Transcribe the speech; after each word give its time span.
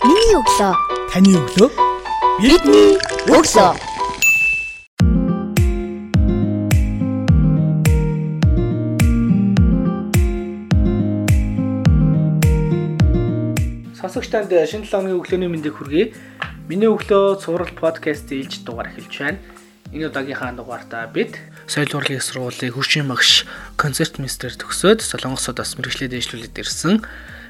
Миний 0.00 0.32
өглөө. 0.32 0.72
Таны 1.12 1.34
өглөө. 1.36 1.68
Бидний 2.40 2.94
өглөө. 3.28 3.72
Сонсогч 14.00 14.32
танд 14.32 14.48
шинэ 14.48 14.88
7 14.88 14.88
өдрийн 14.88 15.20
өглөөний 15.20 15.52
мэндийг 15.52 15.76
хүргэе. 15.76 16.16
Миний 16.64 16.88
өглөө 16.88 17.36
цуврал 17.44 17.68
подкаст 17.76 18.32
ээлж 18.32 18.64
дугаар 18.64 18.88
эхэлж 18.96 19.20
байна. 19.20 19.38
Энэ 19.92 20.08
удаагийнхаа 20.08 20.56
дугаартаа 20.56 21.12
бид 21.12 21.36
соёл 21.68 22.00
урлагийн 22.00 22.24
сургуулийн 22.24 22.72
хөгжим 22.72 23.12
багш 23.12 23.44
концерт 23.76 24.16
мистер 24.16 24.56
төгсөөд 24.56 25.04
Солонгосод 25.04 25.60
бас 25.60 25.76
мэрэгчлээ 25.76 26.08
дэвшлүүлээд 26.14 26.56
ирсэн 26.56 27.04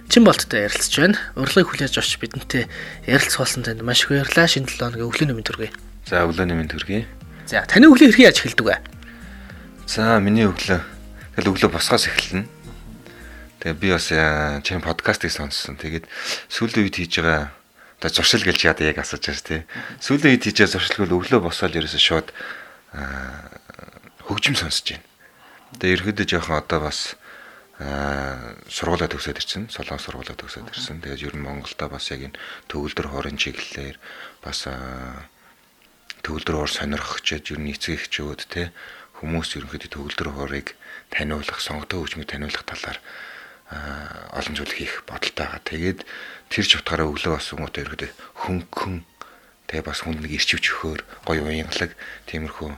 Чин 0.08 0.24
болттой 0.24 0.64
ярилцж 0.64 0.94
байна. 0.96 1.18
Урлагийг 1.36 1.68
хүлээж 1.68 2.00
авч 2.00 2.16
бидэнтэй 2.16 2.64
ярилцуулсан 3.04 3.66
танд 3.66 3.84
маш 3.84 4.06
их 4.06 4.14
баярлалаа. 4.14 4.48
Шинэ 4.48 4.70
7 4.70 4.96
өдрийн 4.96 5.04
өглөөний 5.10 5.36
мэнд 5.36 5.50
хүргэе. 5.52 5.72
За 6.08 6.24
өглөөний 6.24 6.56
мэнд 6.56 6.72
хүргэе. 6.72 7.04
За 7.50 7.66
таны 7.68 7.90
өглөө 7.90 8.14
хэрхэн 8.14 8.26
яаж 8.30 8.38
эхэлдэг 8.40 8.66
вэ? 8.66 8.78
За 9.90 10.22
миний 10.22 10.46
өглөө 10.46 10.80
тэгэл 11.36 11.50
өглөө 11.50 11.70
босгоос 11.74 12.06
эхэлнэ. 12.06 12.46
Тэгээ 13.60 13.76
би 13.76 13.88
бас 13.92 14.08
чинь 14.64 14.80
подкастыг 14.80 15.34
сонссон. 15.34 15.76
Тэгээд 15.76 16.08
сүүлийн 16.48 16.88
үед 16.88 16.96
хийж 16.96 17.20
байгаа 17.20 17.52
одоо 18.00 18.08
зуршил 18.08 18.40
гэлж 18.40 18.64
яа 18.64 18.78
яг 18.80 19.04
асууж 19.04 19.20
байгаа 19.28 19.44
тий. 19.44 19.62
Сүүлийн 20.00 20.40
үед 20.40 20.44
хийж 20.48 20.56
байгаа 20.56 20.72
зуршил 20.72 21.04
бол 21.04 21.16
өглөө 21.20 21.40
босоод 21.44 21.76
ерөөсөө 21.76 22.00
шууд 22.00 22.28
хөгжим 24.24 24.56
сонсож 24.56 24.96
байна. 24.96 25.04
Тэгээ 25.76 25.94
ерөөдөө 26.00 26.26
жоохон 26.26 26.56
одоо 26.64 26.88
бас 26.88 27.19
сургуулаа 27.80 29.08
төгсөөд 29.08 29.40
ирсэн. 29.40 29.72
Солонгос 29.72 30.04
сургуулаа 30.04 30.36
төгсөөд 30.36 30.68
ирсэн. 30.68 31.00
Тэгээд 31.00 31.32
ер 31.32 31.34
нь 31.36 31.44
Монголда 31.44 31.88
бас 31.88 32.12
яг 32.12 32.28
энэ 32.28 32.36
төгөлдөр 32.68 33.08
хорын 33.08 33.40
чиглэлээр 33.40 33.96
бас 34.44 34.68
төгөлдөр 36.20 36.56
хор 36.60 36.68
сонирхож 36.68 37.24
чад 37.24 37.48
ер 37.48 37.60
нь 37.60 37.72
эцэг 37.72 37.96
эхчүүд 37.96 38.40
те 38.52 38.62
хүмүүс 39.24 39.56
ерөнхийдөө 39.56 39.90
төгөлдөр 39.96 40.28
хорыг 40.36 40.76
таниулах, 41.08 41.60
сонгодог 41.60 42.04
хөгжмийг 42.04 42.28
таниулах 42.28 42.64
талаар 42.68 43.00
олон 44.36 44.54
зүйл 44.56 44.76
хийх 44.76 45.04
бодолтой 45.08 45.48
байгаа. 45.48 45.64
Тэгээд 45.64 46.00
тэр 46.52 46.64
ч 46.68 46.76
утгаараа 46.76 47.08
өглөө 47.08 47.32
бас 47.32 47.48
хүмүүст 47.48 47.80
ерөөдөө 47.80 48.10
хөнгөн 48.44 48.96
тэгээ 49.70 49.86
бас 49.86 50.02
хүнд 50.02 50.18
нэг 50.26 50.34
ирчвч 50.34 50.66
өгөхөөр 50.74 51.00
гоё 51.22 51.42
уянгалаг 51.46 51.94
тиймэрхүү 52.26 52.70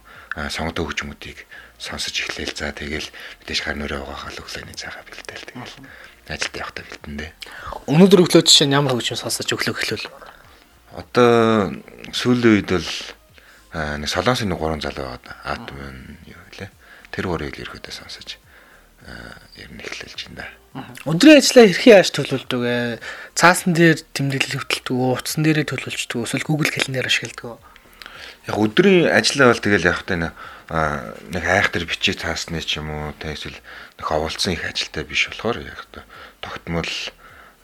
сонгодог 0.52 0.92
хөгжмүүдийг 0.92 1.48
сонсож 1.80 2.12
эхлээл 2.12 2.52
за 2.52 2.76
тэгэл 2.76 3.08
мэдээж 3.40 3.60
гар 3.64 3.76
нүрээ 3.80 4.04
угаахал 4.04 4.44
өглөөний 4.44 4.76
цагаа 4.76 5.00
бэлдээл 5.08 5.48
тэгэл 5.48 5.74
ажилд 6.28 6.54
явахдаа 6.60 6.84
бэлдэндээ. 6.84 7.30
Өнөөдөр 7.88 8.22
өглөө 8.28 8.44
жишээ 8.44 8.68
нь 8.68 8.76
ямар 8.76 8.92
хөгжим 8.92 9.18
сонсож 9.18 9.48
өглөө 9.48 9.72
эхлүүл? 9.72 10.06
Одоо 10.92 11.72
сүүлийн 12.12 12.60
үед 12.60 12.70
бол 12.76 12.92
нэг 13.72 14.10
солонгосын 14.12 14.52
нэг 14.52 14.60
гурван 14.60 14.84
залуу 14.84 15.16
байгаа. 15.16 15.36
Атом 15.48 15.80
юу 16.28 16.38
вэ? 16.60 16.68
Тэр 17.08 17.26
гурыг 17.26 17.56
л 17.56 17.64
ирэхдээ 17.64 17.96
сонсож 17.96 18.36
ер 19.58 19.68
нь 19.72 19.82
эхлэлж 19.82 20.20
байна. 20.30 20.48
Өдрийн 21.04 21.42
ажлаа 21.42 21.66
хэрхэн 21.68 21.92
яаж 22.00 22.10
төлөвлөдөг 22.16 22.60
вэ? 22.62 22.74
Цаасан 23.36 23.76
дээр 23.76 24.00
тэмдэглэл 24.16 24.62
хөтэлдэг 24.62 24.94
үү? 24.94 25.12
Утсан 25.18 25.42
дээрээ 25.44 25.68
төлөвлөждөг 25.68 26.16
үү? 26.16 26.26
Эсвэл 26.26 26.48
Google 26.48 26.72
Calendar 26.72 27.04
ашигладаг 27.04 27.44
уу? 27.44 27.58
Яг 28.48 28.56
өдрийн 28.58 29.12
ажлаа 29.12 29.52
бол 29.52 29.62
тэгэл 29.62 29.90
яг 29.90 30.02
та 30.08 30.32
нэг 30.72 31.44
айхтар 31.44 31.84
бичиг 31.84 32.16
цаасны 32.16 32.64
ч 32.64 32.80
юм 32.80 32.88
уу 32.88 33.12
тэ 33.20 33.36
эсвэл 33.36 33.60
нэг 34.00 34.06
оволцсон 34.08 34.56
их 34.56 34.64
ажилтай 34.64 35.04
биш 35.04 35.28
болохоор 35.28 35.60
яг 35.60 35.84
тогтмол 36.40 36.88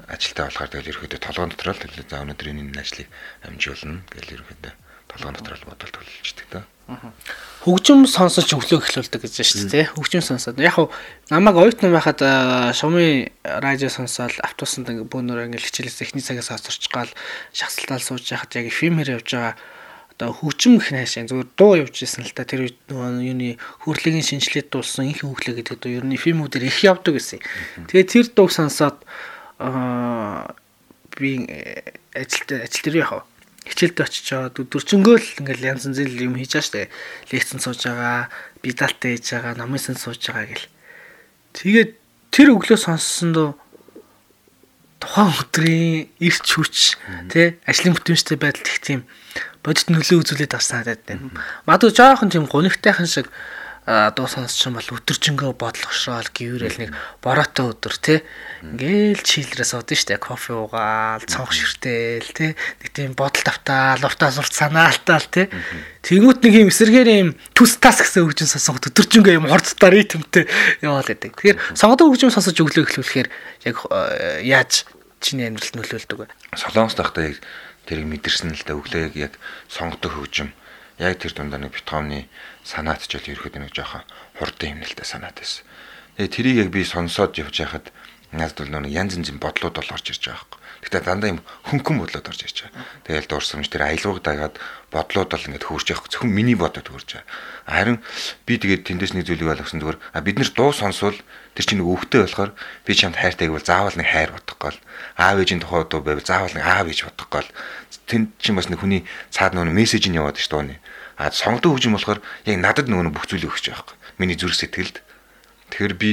ажилтай 0.06 0.44
болохоор 0.46 0.68
тэгэл 0.68 0.92
ерөөдөө 0.92 1.18
толгойн 1.18 1.50
дотор 1.50 1.72
л 1.72 1.82
тэгэл 1.82 2.04
за 2.04 2.20
өнөөдөр 2.20 2.48
энэ 2.52 2.76
ажлыг 2.76 3.08
амжуулна 3.48 4.04
гэл 4.12 4.36
ерөөдөө 4.36 4.72
толгойн 5.08 5.36
дотор 5.40 5.56
л 5.56 5.68
бодол 5.72 5.92
төлөвлөждөг 5.96 6.46
та. 6.52 6.60
Хөгжим 6.88 8.08
сонсож 8.08 8.48
өглөө 8.56 8.80
эхлүүлдэг 8.80 9.20
гэж 9.20 9.34
байна 9.36 9.50
шүү 9.52 9.68
дээ. 9.68 9.92
Хөгжим 9.92 10.24
сонсоод 10.24 10.56
яг 10.56 10.72
хав 10.72 10.88
намайг 11.28 11.60
оюутан 11.60 11.92
байхад 11.92 12.24
шумын 12.72 13.28
радио 13.44 13.92
сонсоод 13.92 14.40
автобусанд 14.40 14.88
ингээ 14.88 15.12
бөөнөр 15.12 15.52
ингээ 15.52 15.68
хичээлээс 15.68 16.00
эхний 16.08 16.24
цагаас 16.24 16.48
асуурч 16.48 16.88
гал 16.88 17.12
шахсалтаал 17.52 18.00
сууж 18.00 18.24
яхад 18.32 18.56
яг 18.56 18.72
фильмээр 18.72 19.20
явж 19.20 19.28
байгаа 19.36 19.54
одоо 20.18 20.32
хөгжим 20.32 20.80
гэх 20.80 20.90
наашаа 20.96 21.28
зүгээр 21.30 21.50
дуу 21.54 21.72
явж 21.76 21.94
ирсэн 22.02 22.26
л 22.26 22.34
та 22.34 22.42
тэр 22.42 22.66
үед 22.66 22.78
нөгөө 22.90 23.22
юуны 23.22 23.50
хөрлийн 23.86 24.24
шинжилээд 24.24 24.72
дуулсан 24.74 25.12
их 25.12 25.22
хөглөө 25.22 25.62
гэдэг 25.62 25.76
дуу 25.78 25.92
ер 25.94 26.02
нь 26.08 26.18
фильмүүдээр 26.18 26.66
их 26.66 26.82
явдаг 26.82 27.14
гэсэн. 27.20 27.38
Тэгээ 27.86 28.06
тэр 28.10 28.26
дууг 28.34 28.50
сонсоод 28.50 28.98
аа 29.62 30.56
би 31.14 31.46
ажилт 32.18 32.50
ажил 32.50 32.82
дээр 32.82 32.98
яхав. 33.06 33.22
Хичээлд 33.68 34.00
очичоод 34.00 34.54
өдөржингөө 34.58 35.16
л 35.20 35.28
ингээл 35.44 35.76
янз 35.76 35.84
янзын 35.86 36.08
юм 36.16 36.34
хийж 36.40 36.56
байгаа 36.56 36.66
штэ. 36.66 36.90
Лекцэн 37.30 37.60
сууж 37.60 37.84
байгаа, 37.84 38.32
би 38.64 38.72
даалтаа 38.72 39.10
хийж 39.12 39.26
байгаа, 39.36 39.54
намын 39.60 39.78
сууж 39.78 40.22
байгаа 40.24 40.48
гэл. 40.48 40.66
Тэгээд 41.52 41.90
тэр 42.32 42.48
өглөө 42.56 42.78
сонссон 42.80 43.30
доо 43.36 43.48
тухайн 44.98 45.30
өдрийн 45.30 46.10
эрч 46.18 46.46
хүч 46.58 46.98
тий 47.30 47.54
ажлын 47.66 47.94
бүтэмжтэй 47.94 48.34
байдал 48.34 48.66
их 48.66 48.82
тийм 48.82 49.06
бодит 49.62 49.90
нөлөө 49.90 50.26
үзүүлээд 50.26 50.58
авсан 50.58 50.82
надад 50.82 51.02
байна. 51.06 51.30
Магадгүй 51.66 51.94
жоохон 51.94 52.30
тийм 52.34 52.50
гунигтайхан 52.50 53.06
шиг 53.06 53.30
дуу 53.88 54.28
сонсч 54.28 54.68
юм 54.68 54.76
бол 54.76 54.84
өдөржингөө 54.84 55.56
бодол 55.56 55.88
гошроол 55.88 56.28
гіврэл 56.36 56.76
нэг 56.76 56.92
бороотой 57.24 57.72
өдөр 57.72 57.94
тий 57.96 58.18
ингээл 58.60 59.24
чийлрээс 59.24 59.72
одсон 59.72 59.96
штэ 59.96 60.20
кофе 60.20 60.52
уугаал 60.52 61.24
цонх 61.24 61.56
ширтэл 61.56 62.28
тий 62.36 62.52
нэг 62.52 62.88
тийм 62.92 63.16
бодол 63.16 63.40
тавтаал 63.40 64.04
уфтаа 64.04 64.28
сурт 64.28 64.52
санаалтаал 64.52 65.24
тий 65.32 65.48
тэгмүүд 66.04 66.44
нэг 66.44 66.54
юм 66.68 66.68
эсэргээр 66.68 67.08
юм 67.16 67.30
түс 67.56 67.80
тас 67.80 68.04
гэсэн 68.04 68.28
хөгжин 68.28 68.52
сонсоход 68.52 68.92
өдөржингөө 68.92 69.40
юм 69.40 69.48
хорцдоо 69.48 69.88
ритмтэй 69.88 70.44
яваал 70.84 71.08
гэдэг. 71.08 71.32
Тэгэхээр 71.32 71.58
сонгодог 71.72 72.12
хөгжим 72.12 72.28
сонсож 72.28 72.60
өглөө 72.60 72.84
эхлүүлэхээр 72.84 73.28
яг 73.72 73.76
яаж 74.44 74.84
чиний 75.24 75.48
амьдралд 75.48 75.80
нөлөөлдөг 75.80 76.18
вэ? 76.20 76.26
Солонгос 76.60 76.92
тахта 76.92 77.24
яг 77.24 77.40
тэрийг 77.88 78.04
мэдэрсэн 78.04 78.52
л 78.52 78.64
да 78.68 78.76
өглөө 78.76 79.16
яг 79.16 79.40
сонгодог 79.72 80.12
хөгжим 80.12 80.52
яг 80.98 81.18
тэр 81.22 81.32
дундаа 81.34 81.62
нэг 81.62 81.74
битгомны 81.74 82.26
санаат 82.66 83.06
ч 83.06 83.18
бол 83.18 83.30
ерөөд 83.32 83.56
нэг 83.62 83.72
жоохон 83.74 84.02
хурдан 84.38 84.82
хэмнэлтэй 84.82 85.06
санаат 85.06 85.38
байсан. 85.38 85.64
Тэгээ 86.18 86.34
тэрийг 86.34 86.56
яг 86.66 86.68
би 86.74 86.82
сонсоод 86.82 87.38
явж 87.38 87.54
байхад 87.62 87.86
надад 88.34 88.58
бол 88.58 88.82
нэг 88.84 88.92
янз 88.92 89.16
янзын 89.16 89.38
бодлууд 89.40 89.78
бол 89.78 89.94
орж 89.94 90.06
ирж 90.12 90.28
байгаа 90.28 90.42
байхгүй. 90.42 90.60
Гэтэ 90.84 91.00
дандаа 91.00 91.30
юм 91.32 91.40
хөнгөн 91.70 91.96
бодлоод 92.02 92.28
орж 92.28 92.40
ирж 92.44 92.58
байгаа. 92.68 92.84
Тэгээл 93.08 93.30
дуурсамж 93.30 93.66
тэр 93.72 93.82
аялгууг 93.88 94.20
дагаад 94.20 94.54
бодлууд 94.92 95.30
бол 95.32 95.46
ингээд 95.48 95.64
хөөрж 95.64 95.86
явах 95.96 96.10
зөвхөн 96.12 96.34
миний 96.34 96.58
бодод 96.58 96.90
хөөрж 96.92 97.08
байгаа. 97.08 97.30
Харин 97.68 98.00
би 98.48 98.56
тэгээд 98.56 98.88
тэндээс 98.88 99.12
нэг 99.12 99.28
зүйлийг 99.28 99.52
ойлгосон 99.52 99.84
зүгээр 99.84 100.00
бид 100.24 100.36
нэр 100.40 100.50
дуу 100.56 100.72
сонсвол 100.72 101.20
тэр 101.52 101.64
чинь 101.68 101.84
өвгтэй 101.84 102.24
болохоор 102.24 102.56
би 102.56 102.92
чамд 102.96 103.20
хайртай 103.20 103.52
гэвэл 103.52 103.68
заавал 103.68 103.92
нэг 103.92 104.08
хайр 104.08 104.32
бодохгүй 104.32 104.72
л 104.72 104.80
аав 105.20 105.36
ээжийн 105.36 105.60
тухай 105.60 105.84
дуу 105.84 106.00
байвал 106.00 106.24
заавал 106.24 106.56
нэг 106.56 106.64
аав 106.64 106.88
ээж 106.88 107.04
бодохгүй 107.04 107.44
л 107.44 107.52
тэнд 108.08 108.32
чинь 108.40 108.56
бас 108.56 108.72
нэг 108.72 108.80
хүний 108.80 109.04
цаад 109.28 109.52
нөгөө 109.52 109.76
мессеж 109.76 110.08
нь 110.08 110.16
яваад 110.16 110.40
ш 110.40 110.48
дууны. 110.48 110.80
А 111.20 111.28
сонгодог 111.28 111.76
хөгжим 111.76 111.92
болохоор 111.92 112.24
яг 112.48 112.56
надад 112.56 112.88
нөгөө 112.88 113.12
бүх 113.12 113.28
зүйлийг 113.28 113.52
өгч 113.52 113.68
байгаа 113.68 113.84
байхгүй. 113.84 113.96
Миний 114.16 114.38
зүрх 114.40 114.56
сэтгэлд. 114.56 115.04
Тэгэхээр 115.68 115.94
би 115.94 116.10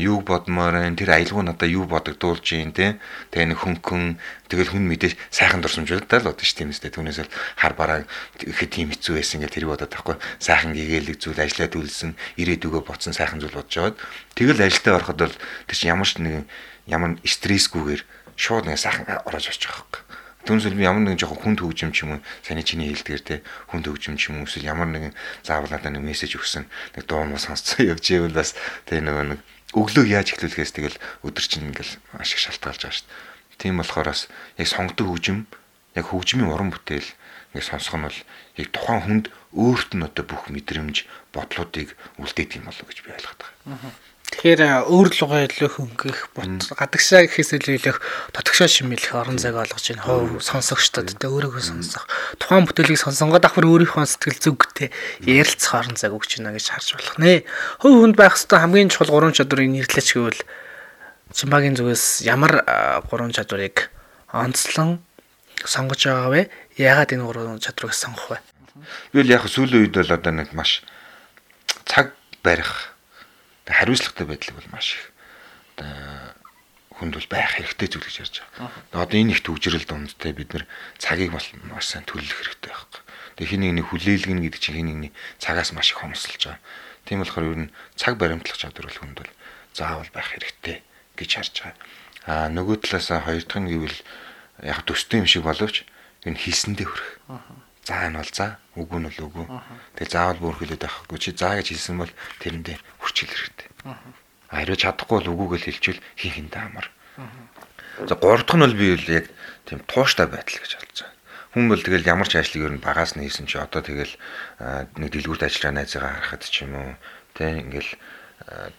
юуг 0.00 0.24
бодмоор 0.24 0.72
байна? 0.72 0.96
Тэр 0.96 1.12
аялгау 1.12 1.44
надаа 1.44 1.68
юу 1.68 1.84
бодогдуулж 1.84 2.44
юм 2.56 2.72
те? 2.72 2.96
Тэгээ 3.30 3.52
нэг 3.52 3.60
хөнгөн 3.60 4.16
тэгэл 4.48 4.72
хүн 4.72 4.84
мэдээж 4.88 5.14
сайхан 5.28 5.60
дурсамжтай 5.60 6.20
л 6.20 6.28
бодож 6.32 6.48
ш 6.48 6.56
тийм 6.56 6.72
үстэй. 6.72 6.88
Түүнээс 6.88 7.20
л 7.22 7.32
хар 7.60 7.76
бараа 7.76 8.08
ихэд 8.40 8.70
тийм 8.72 8.88
хэцүү 8.90 9.20
байсан 9.20 9.44
гэж 9.44 9.52
тэр 9.52 9.68
бодоод 9.68 9.92
байхгүй. 9.92 10.16
Сайхан 10.40 10.72
гэгээлэг 10.72 11.16
зүйл 11.20 11.44
ажиллаад 11.44 11.76
үлсэн, 11.76 12.16
ирээдүгөө 12.40 12.82
бодсон 12.88 13.12
сайхан 13.12 13.44
зүйл 13.44 13.54
бодож 13.54 13.76
аваад 13.76 13.96
тэгэл 14.34 14.64
ажилдаа 14.64 14.96
ороход 14.96 15.18
бол 15.28 15.36
тэр 15.68 15.76
чинь 15.76 15.92
ямар 15.92 16.08
ч 16.08 16.16
нэг 16.18 16.48
ямар 16.88 17.20
стрессгүйгээр 17.22 18.02
шууд 18.40 18.64
нэг 18.66 18.80
сайхан 18.80 19.04
очиж 19.28 19.60
байгаа 19.60 19.84
байхгүй. 19.84 20.09
Түүнээс 20.50 20.74
би 20.74 20.82
ямар 20.82 21.06
нэгэн 21.06 21.22
жоохон 21.22 21.54
хүнд 21.54 21.62
хөгжим 21.62 21.94
ч 21.94 22.02
юм 22.02 22.18
уу 22.18 22.20
саний 22.42 22.66
чиний 22.66 22.90
хэлдгээр 22.90 23.22
те 23.22 23.46
хүнд 23.70 23.86
хөгжим 23.86 24.18
ч 24.18 24.34
юм 24.34 24.42
уу 24.42 24.50
эсвэл 24.50 24.66
ямар 24.66 24.90
нэгэн 24.90 25.14
заавал 25.46 25.70
надад 25.70 25.94
нэг 25.94 26.02
мессеж 26.02 26.34
өгсөн 26.34 26.66
нэг 26.98 27.06
дуу 27.06 27.22
муу 27.22 27.38
сонсцоо 27.38 27.86
явж 27.86 28.02
ивэл 28.10 28.34
бас 28.34 28.58
те 28.82 28.98
нөгөө 28.98 29.38
нэг 29.38 29.40
өглөө 29.78 30.10
яаж 30.10 30.34
эхлүүлэхээс 30.34 30.74
тэгэл 30.74 30.98
өдөр 31.22 31.46
чинь 31.46 31.70
ингээл 31.70 32.02
маш 32.18 32.34
их 32.34 32.42
шалтгаалж 32.42 32.82
байгаа 32.82 32.98
шүү 32.98 33.06
дээ. 33.06 33.58
Тийм 33.62 33.78
болохоор 33.78 34.10
бас 34.10 34.26
яг 34.58 34.66
сонгодог 34.66 35.06
хөгжим 35.06 35.38
яг 35.94 36.04
хөгжмийн 36.10 36.50
уран 36.50 36.74
бүтээл 36.74 37.06
ингээ 37.54 37.70
сонсох 37.70 37.94
нь 37.94 38.06
бол 38.10 38.18
яг 38.58 38.68
тухайн 38.74 39.02
хүнд 39.06 39.26
өөрт 39.54 39.90
нь 39.94 40.02
одоо 40.02 40.24
бүх 40.26 40.50
мэдрэмж 40.50 41.06
бодлуудыг 41.30 41.94
үлдээдэг 42.18 42.58
юм 42.58 42.66
болов 42.66 42.90
гэж 42.90 42.98
би 43.06 43.14
ойлгоод 43.14 43.38
байгаа. 43.38 43.94
Тэгэхээр 44.30 44.86
өөр 44.86 45.08
лугаа 45.10 45.50
илүү 45.50 45.70
хөнгөх 45.74 46.18
гадагшаа 46.78 47.26
гэхээс 47.26 47.50
илүү 47.58 47.98
дотгошоо 48.30 48.70
шимэлэх 48.70 49.10
орон 49.18 49.42
зайг 49.42 49.58
олгож 49.58 49.84
байна. 49.90 50.06
Хов 50.06 50.38
сонсогчдод 50.38 51.18
тэ 51.18 51.26
өөрөөгөө 51.26 51.64
сонсох. 51.66 52.06
Тухайн 52.38 52.62
бүтээлийг 52.70 53.02
сонсонгоо 53.02 53.42
давхар 53.42 53.66
өөрийнхөө 53.66 54.06
сэтгэл 54.06 54.38
зүгтэй 54.38 54.88
ярилцах 55.26 55.82
орон 55.82 55.98
зайг 55.98 56.14
өгч 56.14 56.38
байна 56.38 56.54
гэж 56.54 56.66
харж 56.70 56.88
болох 56.94 57.16
нэ. 57.18 57.42
Хөв 57.82 57.90
хүнд 57.90 58.14
байх 58.14 58.38
хэвээр 58.38 58.62
хамгийн 58.62 58.90
чухал 58.94 59.10
гурван 59.10 59.34
чадварыг 59.34 59.66
нэрлэж 59.66 60.08
гэвэл 60.14 60.40
Чимбагийн 61.34 61.74
зүгээс 61.74 62.22
ямар 62.22 62.62
гурван 63.10 63.34
чадварыг 63.34 63.90
онцлон 64.30 65.02
сонгож 65.66 66.06
байгаа 66.06 66.30
вэ? 66.30 66.42
Яагаад 66.78 67.12
энэ 67.18 67.26
гурван 67.26 67.58
чадрыг 67.58 67.94
сонгох 67.94 68.30
вэ? 68.30 68.38
Би 69.12 69.26
л 69.26 69.30
яг 69.34 69.46
сүүлийн 69.50 69.90
үед 69.90 69.94
бол 69.98 70.14
одоо 70.14 70.32
нэг 70.32 70.54
маш 70.54 70.86
цаг 71.84 72.14
барих 72.42 72.94
хариуцлагатай 73.72 74.26
байдлыг 74.26 74.56
бол 74.58 74.70
маш 74.74 74.94
их 74.98 75.04
одоо 75.80 76.34
хүнд 77.00 77.16
бол 77.16 77.28
байх 77.32 77.56
хэрэгтэй 77.56 77.88
зүйл 77.88 78.04
гэж 78.04 78.16
ярьж 78.20 78.36
байгаа. 78.44 78.68
Одоо 78.92 79.16
энэ 79.16 79.32
их 79.32 79.40
төвжрэл 79.40 79.88
дундтай 79.88 80.36
бид 80.36 80.52
нар 80.52 80.68
цагийг 81.00 81.32
бас 81.32 81.48
маш 81.64 81.88
сайн 81.88 82.04
төлөх 82.04 82.28
хэрэгтэй 82.28 82.68
байхгүй. 82.68 83.02
Тэгээ 83.40 83.50
хин 83.56 83.62
нэгний 83.64 83.86
хүлээлгэн 83.88 84.40
гэдэг 84.44 84.60
чинь 84.60 84.76
хин 84.76 84.88
нэгний 84.92 85.12
цагаас 85.40 85.72
маш 85.72 85.96
их 85.96 86.04
хомсолж 86.04 86.36
байгаа. 86.44 86.60
Тийм 87.08 87.24
болохоор 87.24 87.48
ер 87.48 87.58
нь 87.64 87.72
цаг 87.96 88.20
баримтлах 88.20 88.60
чадвар 88.60 88.92
бол 88.92 89.00
хүнд 89.00 89.16
бол 89.16 89.32
заавал 89.72 90.10
байх 90.12 90.28
хэрэгтэй 90.28 90.84
гэж 91.16 91.30
харж 91.40 91.54
байгаа. 91.64 91.76
Аа 92.28 92.48
нөгөө 92.52 92.84
талаас 92.84 93.08
хоёр 93.08 93.44
дахь 93.48 93.62
нь 93.64 93.72
гэвэл 93.72 93.98
яг 94.60 94.84
төстэй 94.84 95.24
юм 95.24 95.28
шиг 95.30 95.48
боловч 95.48 95.88
энэ 96.28 96.36
хийсэндээ 96.36 96.84
хүрэх. 96.84 97.10
За 97.90 98.06
энэ 98.06 98.22
бол 98.22 98.30
за, 98.30 98.46
үгүй 98.78 98.98
нь 99.02 99.06
бол 99.10 99.18
үгүй. 99.26 99.46
Тэгээ 99.98 100.14
заавал 100.14 100.38
бүр 100.38 100.62
хэлээд 100.62 100.86
байхгүй. 100.86 101.18
Чи 101.18 101.34
за 101.34 101.58
гэж 101.58 101.74
хэлсэн 101.74 101.98
бол 101.98 102.12
тэрэндээ 102.38 102.78
хүрчил 103.02 103.26
хэрэгтэй. 103.34 103.68
Ариу 104.54 104.78
чадахгүй 104.78 105.18
бол 105.18 105.32
үгүй 105.34 105.58
гэж 105.58 105.62
хэлчихвэл 105.66 106.04
хин 106.14 106.32
хинтээ 106.54 106.62
амар. 106.70 106.86
За 108.06 108.14
гурав 108.14 108.46
дахь 108.46 108.54
нь 108.54 108.62
бол 108.62 108.78
би 108.78 108.94
яг 108.94 109.26
тийм 109.66 109.82
тууштай 109.90 110.30
байдал 110.30 110.62
гэж 110.62 110.72
болж 110.78 110.98
байгаа. 111.02 111.18
Хүн 111.50 111.66
бол 111.66 111.82
тэгэл 111.82 112.06
ямар 112.06 112.30
ч 112.30 112.38
ажлыг 112.38 112.62
ер 112.62 112.74
нь 112.78 112.84
багаас 112.86 113.18
нь 113.18 113.26
хийсэн 113.26 113.50
чи 113.50 113.58
одоо 113.58 113.82
тэгэл 113.82 114.14
нэг 114.94 115.10
дэлгүүрт 115.10 115.50
ажиллаа 115.50 115.74
найзаагаа 115.74 116.14
харахад 116.14 116.46
ч 116.46 116.62
юм 116.62 116.78
уу 116.78 116.94
тэг 117.34 117.74
ингээл 117.74 117.90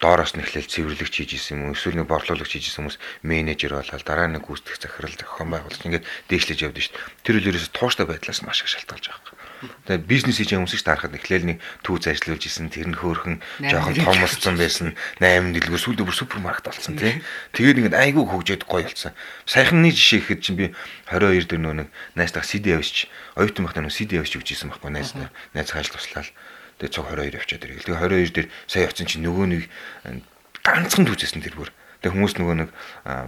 доороос 0.02 0.34
нь 0.34 0.42
эхлээл 0.42 0.68
цэвэрлэгч 0.68 1.14
хийж 1.22 1.32
исэн 1.38 1.70
юм 1.70 1.78
эсвэл 1.78 2.02
нэг 2.02 2.10
борлуулагч 2.10 2.58
хийж 2.58 2.74
исэн 2.74 2.90
хүмүүс 2.90 2.98
менежер 3.22 3.78
болоод 3.78 4.04
дараа 4.04 4.28
нэг 4.28 4.44
гүйцэтгэх 4.50 4.82
захирал 4.82 5.14
зохион 5.14 5.50
байгуулагч 5.54 5.86
ингээд 5.86 6.06
дээшлэж 6.34 6.60
явдсан 6.66 6.82
шүү 6.82 6.96
дээ. 6.98 7.22
Тэр 7.22 7.36
үл 7.38 7.50
ерөөс 7.54 7.70
тууштай 7.70 8.06
байдлаас 8.10 8.42
маш 8.42 8.66
их 8.66 8.74
шалтгаалж 8.74 9.06
байгаа 9.06 9.32
юм. 9.32 9.42
Тэгээд 9.86 10.10
бизнес 10.10 10.42
хийж 10.42 10.50
байгаа 10.50 10.62
хүмүүс 10.66 10.74
ч 10.74 10.82
таарахад 10.82 11.18
эхлээл 11.22 11.48
нэг 11.54 11.58
түүц 11.86 12.04
ажиллуулж 12.10 12.44
исэн 12.50 12.74
тэр 12.74 12.90
нь 12.90 12.98
хөөхөн 12.98 13.38
жоохон 13.62 13.96
том 14.02 14.18
болсон 14.18 14.56
байсан 14.58 14.88
8 15.22 15.54
дэлгүүр 15.54 15.82
сүүлдээ 15.86 16.06
бүр 16.10 16.18
супермаркет 16.18 16.66
болсон 16.66 16.98
тий. 16.98 17.22
Тэгээд 17.54 17.78
ингээд 17.86 18.02
айгүй 18.02 18.26
хөгжөөд 18.26 18.66
гоё 18.66 18.90
болсон. 18.90 19.14
Саяхны 19.46 19.94
жишээ 19.94 20.26
гэхэд 20.26 20.42
чинь 20.42 20.58
би 20.58 20.66
22 21.14 21.46
дээр 21.46 21.62
нөө 21.62 21.76
нэг 21.86 21.88
найстаа 22.18 22.42
CD 22.42 22.74
авчиж 22.74 23.06
оюутан 23.38 23.70
байхдаа 23.70 23.86
нөө 23.86 23.94
CD 23.94 24.18
авчиж 24.18 24.42
өгч 24.42 24.50
исэн 24.58 24.74
байхгүй 24.74 24.90
найстаа. 24.90 25.30
Найз 25.54 25.70
хааж 25.70 25.94
туслаад 25.94 26.34
Тэгээ 26.82 26.96
цог 26.98 27.06
22 27.14 27.38
явчаад 27.38 27.64
ирээ. 27.70 27.86
Тэгээ 27.86 28.02
22 28.02 28.34
дээр 28.34 28.48
сая 28.66 28.90
явцсан 28.90 29.06
чинь 29.06 29.22
нөгөө 29.22 29.46
нэг 29.54 29.64
ганцхан 30.66 31.06
түүцсэн 31.06 31.46
тэр 31.46 31.54
бүр. 31.54 31.70
Тэгээ 32.02 32.18
хүмүүс 32.18 32.34
нөгөө 32.42 32.56
нэг 32.58 32.70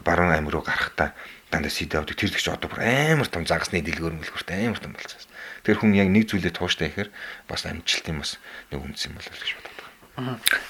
баруун 0.02 0.34
амир 0.34 0.58
руу 0.58 0.66
гарахтаа 0.66 1.14
дандаа 1.54 1.70
сид 1.70 1.94
авдаг. 1.94 2.18
Тэр 2.18 2.34
их 2.34 2.42
ч 2.42 2.50
одоо 2.50 2.66
бүр 2.66 2.82
амар 2.82 3.30
том 3.30 3.46
загасны 3.46 3.86
дэлгүүр 3.86 4.18
мөлгөртэй 4.18 4.66
амар 4.66 4.82
том 4.82 4.98
болчихсон. 4.98 5.30
Тэр 5.62 5.78
хүн 5.78 5.94
яг 5.94 6.10
нэг 6.10 6.34
зүйлээ 6.34 6.50
тууштай 6.50 6.90
ихээр 6.90 7.14
бас 7.46 7.70
амжилтын 7.70 8.18
бас 8.18 8.42
нэг 8.74 8.82
үндэс 8.82 9.06
юм 9.06 9.22
болов 9.22 9.38
гэж 9.38 9.52
боддог. 9.54 9.74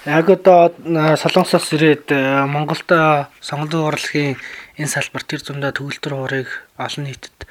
Яг 0.04 0.26
одоо 0.28 0.60
Солонгосоос 1.16 1.72
ирээд 1.72 2.12
Монголд 2.44 2.88
сонголийн 3.40 3.88
урлагийн 3.88 4.36
энэ 4.76 4.92
салбар 4.92 5.24
тэр 5.24 5.40
зундаа 5.40 5.72
төгөлтөр 5.72 6.12
хуурыг 6.12 6.48
олон 6.76 7.04
нийтэд 7.08 7.48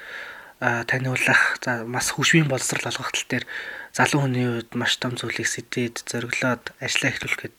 таниулах 0.62 1.58
за 1.62 1.82
бас 1.86 2.10
хүшвийн 2.14 2.46
боловсрал 2.46 2.86
олгох 2.86 3.10
тал 3.14 3.26
дээр 3.30 3.46
залуу 3.94 4.26
хүний 4.26 4.46
үед 4.50 4.74
маш 4.74 4.98
том 4.98 5.14
зүйлийг 5.14 5.46
сэтэд 5.46 6.02
зориглоод 6.10 6.74
ажиллаа 6.82 7.10
эхлүүлэхэд 7.14 7.56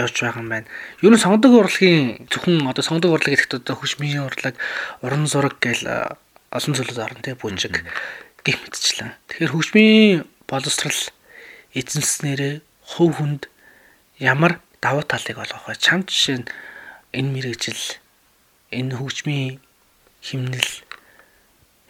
явж 0.00 0.14
байгаа 0.16 0.40
юм 0.40 0.48
байна. 0.48 0.68
Юу 1.04 1.12
н 1.12 1.20
сонгодог 1.20 1.52
урлагийн 1.52 2.26
зөвхөн 2.32 2.64
одоо 2.64 2.82
сонгодог 2.82 3.20
урлаг 3.20 3.36
гэхэд 3.36 3.60
одоо 3.60 3.76
хөшмийн 3.76 4.24
урлаг, 4.24 4.56
уран 5.04 5.28
зураг 5.28 5.60
гэл 5.60 5.84
олон 6.50 6.72
зүйлүүд 6.74 7.04
орно 7.04 7.20
тий 7.20 7.36
бүжиг 7.36 7.84
гэх 8.42 8.58
мэтчлэн. 8.64 9.12
Тэгэхээр 9.28 9.52
хөшмийн 9.54 10.24
боловсрал 10.48 11.00
эзэмснээрээ 11.76 12.54
хөв 12.96 13.10
хүнд 13.20 13.42
ямар 14.18 14.60
давуу 14.80 15.04
талыг 15.04 15.38
олгох 15.38 15.68
вэ? 15.68 15.76
Чам 15.76 16.02
жишээ 16.08 16.38
нь 16.42 16.48
энэ 17.12 17.30
мэрэгжил 17.30 17.82
энэ 18.72 18.96
хөгжмийн 18.98 19.60
химнэл 20.22 20.70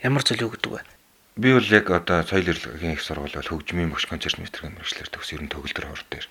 ямар 0.02 0.22
зүйл 0.22 0.46
өгдөг 0.50 0.72
вэ? 0.72 0.93
Би 1.34 1.50
бол 1.50 1.66
яг 1.66 1.90
одоо 1.90 2.22
соёл 2.22 2.46
ирэлтийн 2.46 2.94
их 2.94 3.02
сургууль 3.02 3.34
бол 3.34 3.50
хөгжмийн 3.50 3.90
багш 3.90 4.06
концерт 4.06 4.38
мэтрэг 4.38 4.70
мэрэгчлэр 4.70 5.10
төгс 5.10 5.34
ер 5.34 5.42
нь 5.42 5.50
төгөлдөр 5.50 5.86
хоор 5.90 6.02
дээр. 6.06 6.26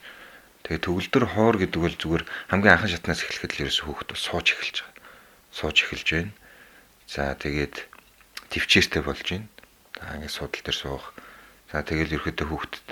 Тэгээ 0.63 0.79
төгөлдөр 0.79 1.25
хоор 1.27 1.55
гэдэг 1.59 1.79
бол 1.83 1.91
зүгээр 1.99 2.23
хамгийн 2.47 2.71
анхан 2.79 2.87
шатнаас 2.87 3.19
эхлэхэд 3.27 3.51
л 3.51 3.61
ерөөс 3.67 3.79
хүүхэд 3.83 4.09
бол 4.15 4.23
сууж 4.23 4.47
эхэлж 4.55 4.77
байгаа. 4.79 4.95
Сууж 5.51 5.77
эхэлж 5.83 6.07
байна. 6.07 6.31
За 7.11 7.35
тэгээд 7.35 7.75
төвчээртэй 8.47 9.03
болж 9.03 9.27
байна. 9.27 9.47
За 9.99 10.15
ингээд 10.15 10.31
судал 10.39 10.63
дээр 10.63 10.79
суух. 10.79 11.05
За 11.67 11.83
тэгэл 11.83 12.15
ерөөдөө 12.23 12.47
хүүхдэд 12.47 12.87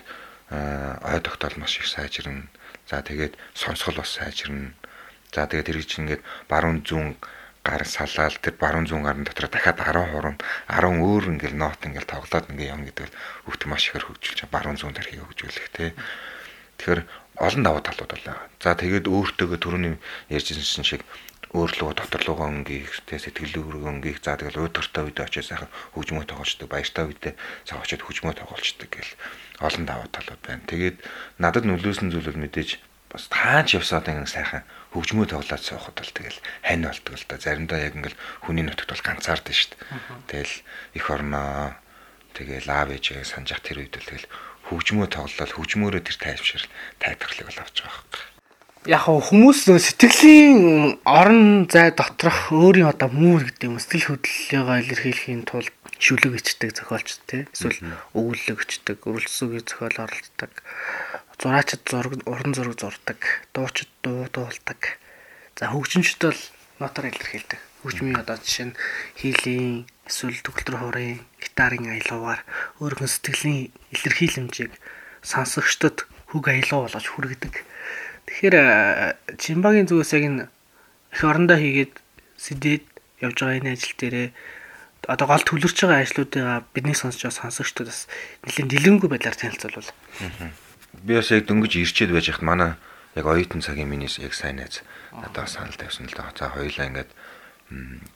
ой 0.52 1.20
тогтоол 1.24 1.56
маш 1.64 1.80
их 1.80 1.88
сайжирна. 1.88 2.52
За 2.92 3.00
тэгээд 3.00 3.40
сонсгол 3.56 4.04
бас 4.04 4.20
сайжирна. 4.20 4.76
За 5.32 5.48
тэгээд 5.48 5.64
тэр 5.64 5.80
чинь 5.88 6.12
ингээд 6.12 6.28
баруун 6.52 6.84
зүүн 6.84 7.16
гар 7.62 7.86
салаал 7.86 8.38
тэр 8.42 8.56
баруун 8.58 8.90
зүүн 8.90 9.06
гарын 9.06 9.26
дотор 9.26 9.48
дахиад 9.50 9.78
10 9.78 10.12
хурам 10.12 10.36
10 10.66 10.98
өөр 11.06 11.24
ингээл 11.38 11.58
нот 11.62 11.78
ингээл 11.86 12.10
тоглоод 12.10 12.50
ингээ 12.50 12.74
юм 12.74 12.86
гэдэг 12.90 13.10
хүүхд 13.46 13.64
маш 13.70 13.90
ихээр 13.90 14.06
хөгжүүлж 14.10 14.50
баруун 14.50 14.82
зүүн 14.82 14.98
тархийг 14.98 15.22
хөгжүүлэх 15.22 15.68
те. 15.70 15.94
Тэгэхээр 16.82 17.02
олон 17.38 17.64
давуу 17.64 17.82
талууд 17.86 18.12
байна. 18.18 18.42
За 18.58 18.74
тэгээд 18.74 19.06
өөртөөгөө 19.06 19.60
түрүүний 19.62 19.94
ярьжсэн 20.34 20.86
шиг 20.86 21.06
өөрлөгөө 21.52 22.00
доторлогоо 22.00 22.48
өнгөөх 22.48 23.06
тэ 23.06 23.20
сэтгэлөөрөө 23.20 23.84
өнгөөх 23.92 24.18
за 24.24 24.40
тэгэл 24.40 24.72
өөдөртөө 24.72 25.04
үед 25.12 25.20
очиж 25.20 25.52
сайхан 25.52 25.68
хөгжмөө 25.94 26.24
тоглолцдог 26.32 26.68
баяртай 26.72 27.04
үедээ 27.12 27.34
цаа 27.68 27.84
очиж 27.84 28.00
хөгжмөө 28.08 28.40
тоглолцдог 28.40 28.88
гэл 28.88 29.12
олон 29.60 29.84
давуу 29.84 30.08
талууд 30.16 30.42
байна. 30.48 30.64
Тэгээд 30.64 30.98
надад 31.44 31.68
нөлөөсөн 31.68 32.08
зүйл 32.16 32.32
бол 32.32 32.44
мэдээж 32.48 32.80
бас 33.12 33.28
таач 33.28 33.76
явсаад 33.76 34.08
ингэ 34.08 34.32
сайхан 34.32 34.64
хөгжмөө 34.96 35.28
тоглоод 35.36 35.64
суухад 35.64 35.96
бол 36.00 36.12
тэгэл 36.16 36.40
хань 36.64 36.88
болдог 36.88 37.16
л 37.16 37.26
да. 37.28 37.36
Заримдаа 37.38 37.80
яг 37.84 37.96
ингээл 38.00 38.20
хүний 38.48 38.64
нутагт 38.64 38.92
бол 38.92 39.04
ганцаард 39.04 39.46
шүү 39.52 39.76
дээ. 39.76 40.32
Тэгэл 40.32 40.56
их 40.96 41.06
орноо 41.12 41.76
тэгэл 42.32 42.68
аав 42.72 42.90
ээжээ 42.96 43.28
санджах 43.28 43.60
тэр 43.60 43.84
үед 43.84 43.96
бол 44.00 44.08
тэгэл 44.08 44.32
хөгжмөө 44.72 45.08
тоглолол 45.12 45.56
хөгжмөөрөө 45.60 46.02
тэр 46.08 46.18
тайвшрал 46.20 46.68
тайлбарлыг 47.04 47.48
бол 47.52 47.60
авч 47.60 47.78
байгаа 47.84 48.00
хэрэг. 48.00 48.32
Яг 48.90 49.06
хүмүүс 49.06 49.60
сэтгэлийн 49.70 50.98
орон 51.06 51.70
зай 51.70 51.94
доторх 51.94 52.50
өөрийн 52.50 52.90
одоо 52.90 53.14
муур 53.14 53.46
гэдэг 53.46 53.70
юм 53.70 53.78
сэтгэл 53.78 54.18
хөдлөлийгөө 54.18 54.78
илэрхийлэхийн 54.82 55.46
тулд 55.46 55.70
шүлэг 56.02 56.42
ичдэг 56.42 56.74
зохиолч 56.74 57.22
тий 57.30 57.46
эсвэл 57.54 57.78
өвлөг 58.18 58.58
ичдэг 58.66 59.06
өрөлсөгийн 59.06 59.70
зохиол 59.70 60.02
оролцдог 60.02 60.50
зураачд 61.42 61.90
зураг 61.90 62.22
уран 62.30 62.54
зураг 62.54 62.78
зурдаг, 62.78 63.18
дуучид 63.54 63.90
дуу 64.06 64.30
дуулдаг. 64.30 65.02
За 65.58 65.74
хөгжимчд 65.74 66.22
бол 66.22 66.42
нотоор 66.78 67.10
илэрхийлдэг. 67.10 67.58
Хөгжмийн 67.82 68.22
одоо 68.22 68.38
жишээ 68.38 68.70
нь 68.70 68.78
хийлийн 69.18 69.90
эсвэл 70.06 70.38
төгөлтөр 70.46 70.78
хуурын 70.78 71.26
гитарын 71.42 71.98
аялуугаар 71.98 72.46
өөрхөн 72.78 73.10
сэтгэлийн 73.10 73.74
илэрхийлэмжийг 73.90 74.70
сонсогчдод 75.26 76.06
хүг 76.30 76.46
аялуу 76.46 76.86
болгож 76.86 77.10
хүргэдэг. 77.10 77.66
Тэгэхээр 78.30 78.56
Чимбагийн 79.42 79.90
зүгээс 79.90 80.14
яг 80.14 80.24
энэ 80.30 80.46
эх 81.10 81.22
орондоо 81.26 81.58
хийгээд 81.58 81.98
сэдээд 82.38 82.86
явж 83.26 83.38
байгаа 83.42 83.58
энэ 83.66 83.74
ажил 83.74 83.98
дээрээ 83.98 84.30
одоо 85.10 85.26
гол 85.26 85.42
төлөрч 85.42 85.78
байгаа 85.90 86.06
ажлуудаа 86.06 86.62
бидний 86.70 86.94
сонсож 86.94 87.26
байгаа 87.26 87.50
сонсогчдод 87.50 87.90
бас 87.90 88.06
нэлээд 88.46 88.70
дэлгэнгүй 88.70 89.10
байдлаар 89.10 89.38
танилцуулвал. 89.42 89.90
Аа 90.22 90.71
би 90.94 91.16
бас 91.16 91.32
яг 91.32 91.48
дөнгөж 91.48 91.80
ирчээд 91.80 92.12
байж 92.12 92.32
хат 92.32 92.44
манай 92.44 92.76
яг 93.16 93.26
оюутан 93.26 93.62
цагийн 93.64 93.90
миний 93.90 94.12
яг 94.20 94.34
сайн 94.34 94.60
найз 94.60 94.84
надад 95.12 95.50
санал 95.50 95.76
тавьсан 95.76 96.08
л 96.08 96.16
да. 96.16 96.32
За 96.36 96.52
хоёулаа 96.52 96.88
ингээд 96.88 97.12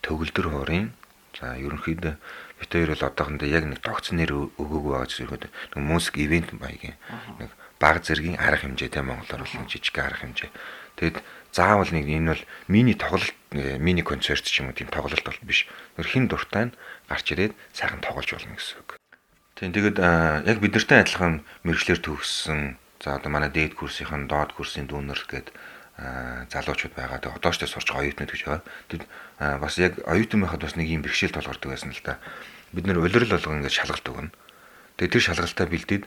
төгөлдөр 0.03 0.48
хуурын 0.51 0.91
за 1.36 1.55
ерөнхийдөө 1.60 2.13
бит 2.60 2.72
хоёр 2.72 2.91
бол 2.96 3.08
одоохондоо 3.08 3.48
яг 3.48 3.63
нэг 3.67 3.79
тогтсон 3.84 4.20
нэр 4.20 4.32
өгөөгүй 4.55 4.91
байгаа 4.91 5.10
ч 5.12 5.24
ерөнхийдөө 5.24 5.51
нэг 5.75 5.84
музик 5.84 6.15
ивент 6.20 6.51
маягийн 6.55 6.96
нэг 7.39 7.51
баг 7.79 8.03
зэргийн 8.03 8.39
арга 8.39 8.63
хэмжээтэй 8.63 9.03
монголоор 9.03 9.44
бол 9.44 9.67
жижиг 9.67 9.96
арга 10.00 10.24
хэмжээ. 10.24 10.51
Тэгэд 10.96 11.17
заавал 11.51 11.91
нэг 11.91 12.08
энэ 12.08 12.32
бол 12.32 12.44
мини 12.72 12.96
тоглолт 12.96 13.36
мини 13.51 14.03
концерт 14.03 14.48
ч 14.48 14.63
юм 14.63 14.72
уу 14.72 14.75
тийм 14.75 14.88
тоглолт 14.88 15.24
бол 15.24 15.39
биш. 15.44 15.67
Нөр 16.00 16.08
хин 16.08 16.27
дуртай 16.32 16.72
нь 16.72 16.75
гарч 17.12 17.36
ирээд 17.36 17.53
сайхан 17.75 18.00
тоглож 18.00 18.32
болно 18.32 18.55
гэсэн 18.55 18.79
үг. 18.79 18.96
Тийм 19.55 19.71
тэгээд 19.71 20.03
яг 20.51 20.57
бидэртэй 20.59 21.00
адилхан 21.00 21.39
мэрэгчлэр 21.63 22.03
төгссөн 22.03 22.75
за 23.00 23.15
одоо 23.15 23.31
манай 23.31 23.47
дээд 23.47 23.79
курсын 23.79 24.27
доод 24.27 24.51
курсын 24.51 24.83
дүүнер 24.83 25.15
гээд 25.31 25.55
залуучууд 26.51 26.91
байгаа. 26.91 27.24
Тэгээд 27.24 27.39
одоо 27.39 27.51
ч 27.55 27.63
тэ 27.63 27.71
сурч 27.71 27.88
оюутнууд 27.95 28.35
гэж 28.35 28.41
байгаа. 28.43 28.67
Тэд 28.91 29.07
бас 29.39 29.79
яг 29.79 30.03
оюутан 30.03 30.43
байхад 30.43 30.59
бас 30.59 30.75
нэг 30.75 30.91
юм 30.91 31.07
бэрхшээл 31.07 31.39
толгордог 31.39 31.71
байсан 31.71 31.95
л 31.95 32.03
да. 32.03 32.19
Бид 32.75 32.83
нэр 32.83 33.00
улирал 33.00 33.31
болгон 33.31 33.63
ингээд 33.63 33.79
шалгалт 33.79 34.03
өгнө. 34.03 34.35
Тэгээд 35.00 35.13
тэр 35.15 35.24
шалгалтаа 35.24 35.67
бэлдээд 35.71 36.03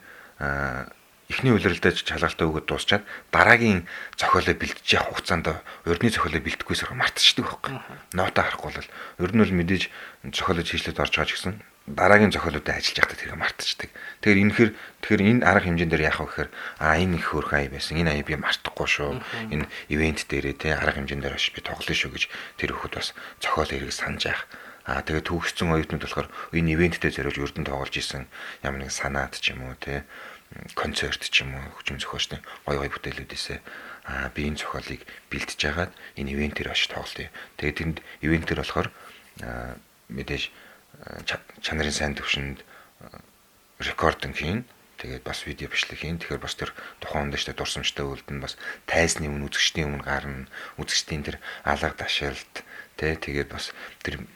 эхний 1.32 1.52
улиралдаа 1.56 1.92
шалгалтаа 1.96 2.46
өгöd 2.52 2.68
дуусчаад 2.68 3.04
дараагийн 3.32 3.88
зохиолоо 4.20 4.56
бэлтэж 4.60 4.84
явах 4.92 5.24
хугацаанд 5.24 5.56
урдны 5.88 6.12
зохиолоо 6.12 6.44
бэлдэхгүйс 6.44 6.84
мартчихдаг 6.92 7.48
байхгүй. 7.48 7.80
Нота 8.12 8.44
харахгүй 8.44 8.76
бол 8.76 8.92
ер 9.24 9.32
нь 9.32 9.40
бол 9.40 9.56
мэдээж 9.56 9.88
зохиолоо 10.36 10.64
хийшлээд 10.68 11.00
орж 11.00 11.16
байгаа 11.16 11.28
ч 11.28 11.36
гэсэн 11.36 11.54
дараагийн 11.94 12.32
зохиолуудад 12.34 12.76
ажиллаж 12.76 12.98
байхдаа 13.00 13.18
тэрийг 13.18 13.38
мартчихдаг. 13.38 13.90
Тэгэхээр 14.20 14.42
энэхэр 14.44 14.70
тэгэхээр 15.00 15.22
энэ 15.24 15.44
арга 15.46 15.64
хэмжээнд 15.64 15.92
дээр 15.92 16.06
яах 16.08 16.20
вэ 16.20 16.26
гэхээр 16.28 16.50
а 16.82 16.98
энэ 16.98 17.16
их 17.16 17.26
хөрх 17.32 17.52
ай 17.54 17.66
байсан. 17.72 17.96
Энэ 17.96 18.12
ая 18.12 18.24
би 18.26 18.36
мартахгүй 18.36 18.88
шүү. 18.88 19.22
Энэ 19.54 19.66
ивент 19.88 20.26
дээрээ 20.28 20.54
те 20.58 20.76
арга 20.76 21.00
хэмжээнд 21.00 21.22
дээр 21.24 21.36
очиж 21.38 21.52
би 21.56 21.60
тоглоно 21.64 21.94
шүү 21.96 22.10
гэж 22.12 22.24
тэр 22.60 22.70
хөхөд 22.76 22.94
бас 22.98 23.08
зохиол 23.40 23.70
хэрэг 23.72 23.92
санаж 23.94 24.22
яах. 24.28 24.42
А 24.88 25.04
тэгээд 25.04 25.28
түүхсэн 25.28 25.68
оюутнууд 25.68 26.04
болохоор 26.04 26.28
энэ 26.56 26.72
ивенттэй 26.72 27.12
зориулж 27.12 27.36
өрдөн 27.44 27.68
тоглож 27.68 27.92
исэн 27.92 28.24
ямар 28.64 28.80
нэгэн 28.80 28.96
санаад 28.96 29.36
ч 29.36 29.52
юм 29.52 29.68
уу 29.68 29.76
те 29.76 30.08
концерт 30.72 31.20
ч 31.20 31.44
юм 31.44 31.52
уу 31.52 31.76
хүчин 31.76 32.00
зохиолчтой 32.00 32.40
гой 32.64 32.76
гой 32.80 32.88
бүтээлүүдээсээ 32.88 33.60
а 34.08 34.32
би 34.32 34.48
энэ 34.48 34.56
зохиолыг 34.64 35.04
бэлтэж 35.28 35.60
хагаад 35.60 35.92
энэ 36.16 36.32
ивентээр 36.32 36.72
очиж 36.72 36.88
тоглоё. 36.88 37.28
Тэгээд 37.60 37.76
тэнд 37.76 37.96
ивентээр 38.24 38.64
болохоор 38.64 38.88
мэдээж 40.08 40.48
чанарын 41.62 41.94
сайн 41.94 42.14
төвшөнд 42.18 42.64
рекординг 43.78 44.36
хийн. 44.36 44.64
Тэгээд 44.98 45.22
бас 45.22 45.46
видео 45.46 45.70
бичлэг 45.70 46.02
хийн. 46.02 46.18
Тэгэхээр 46.18 46.42
бас 46.42 46.58
тэр 46.58 46.74
тухайн 46.98 47.30
үндэ 47.30 47.38
штэ 47.38 47.54
дурсамжтай 47.54 48.02
үлдэн 48.02 48.42
бас 48.42 48.58
тайсны 48.90 49.30
өмнө 49.30 49.46
үзэгчдийн 49.46 49.94
өмнө 49.94 50.02
гарна. 50.02 50.50
Үзэгчдийн 50.74 51.22
тэр 51.22 51.36
алга 51.62 51.94
ташаалт 51.94 52.66
тэ 52.98 53.14
тэгээд 53.14 53.54
бас 53.54 53.70
тэр 54.02 54.26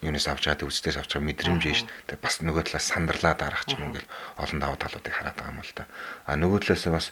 юунаас 0.00 0.24
авч 0.30 0.48
байгаа 0.48 0.70
үзтээс 0.72 0.96
авч 0.96 1.20
байгаа 1.20 1.28
мэдрэмж 1.28 1.62
шүү 1.68 1.88
дээ. 2.08 2.22
Бас 2.22 2.40
нөгөө 2.40 2.70
талаас 2.70 2.86
сандарлаа 2.88 3.34
дарах 3.36 3.66
ч 3.66 3.76
юм 3.76 3.92
ингээл 3.92 4.08
олон 4.40 4.58
даваа 4.62 4.78
талуудыг 4.78 5.12
хараад 5.12 5.36
байгаа 5.36 5.52
юм 5.52 5.60
л 5.60 5.74
да. 5.74 5.84
А 6.24 6.38
нөгөө 6.38 6.58
талаас 6.64 6.84
бас 6.88 7.06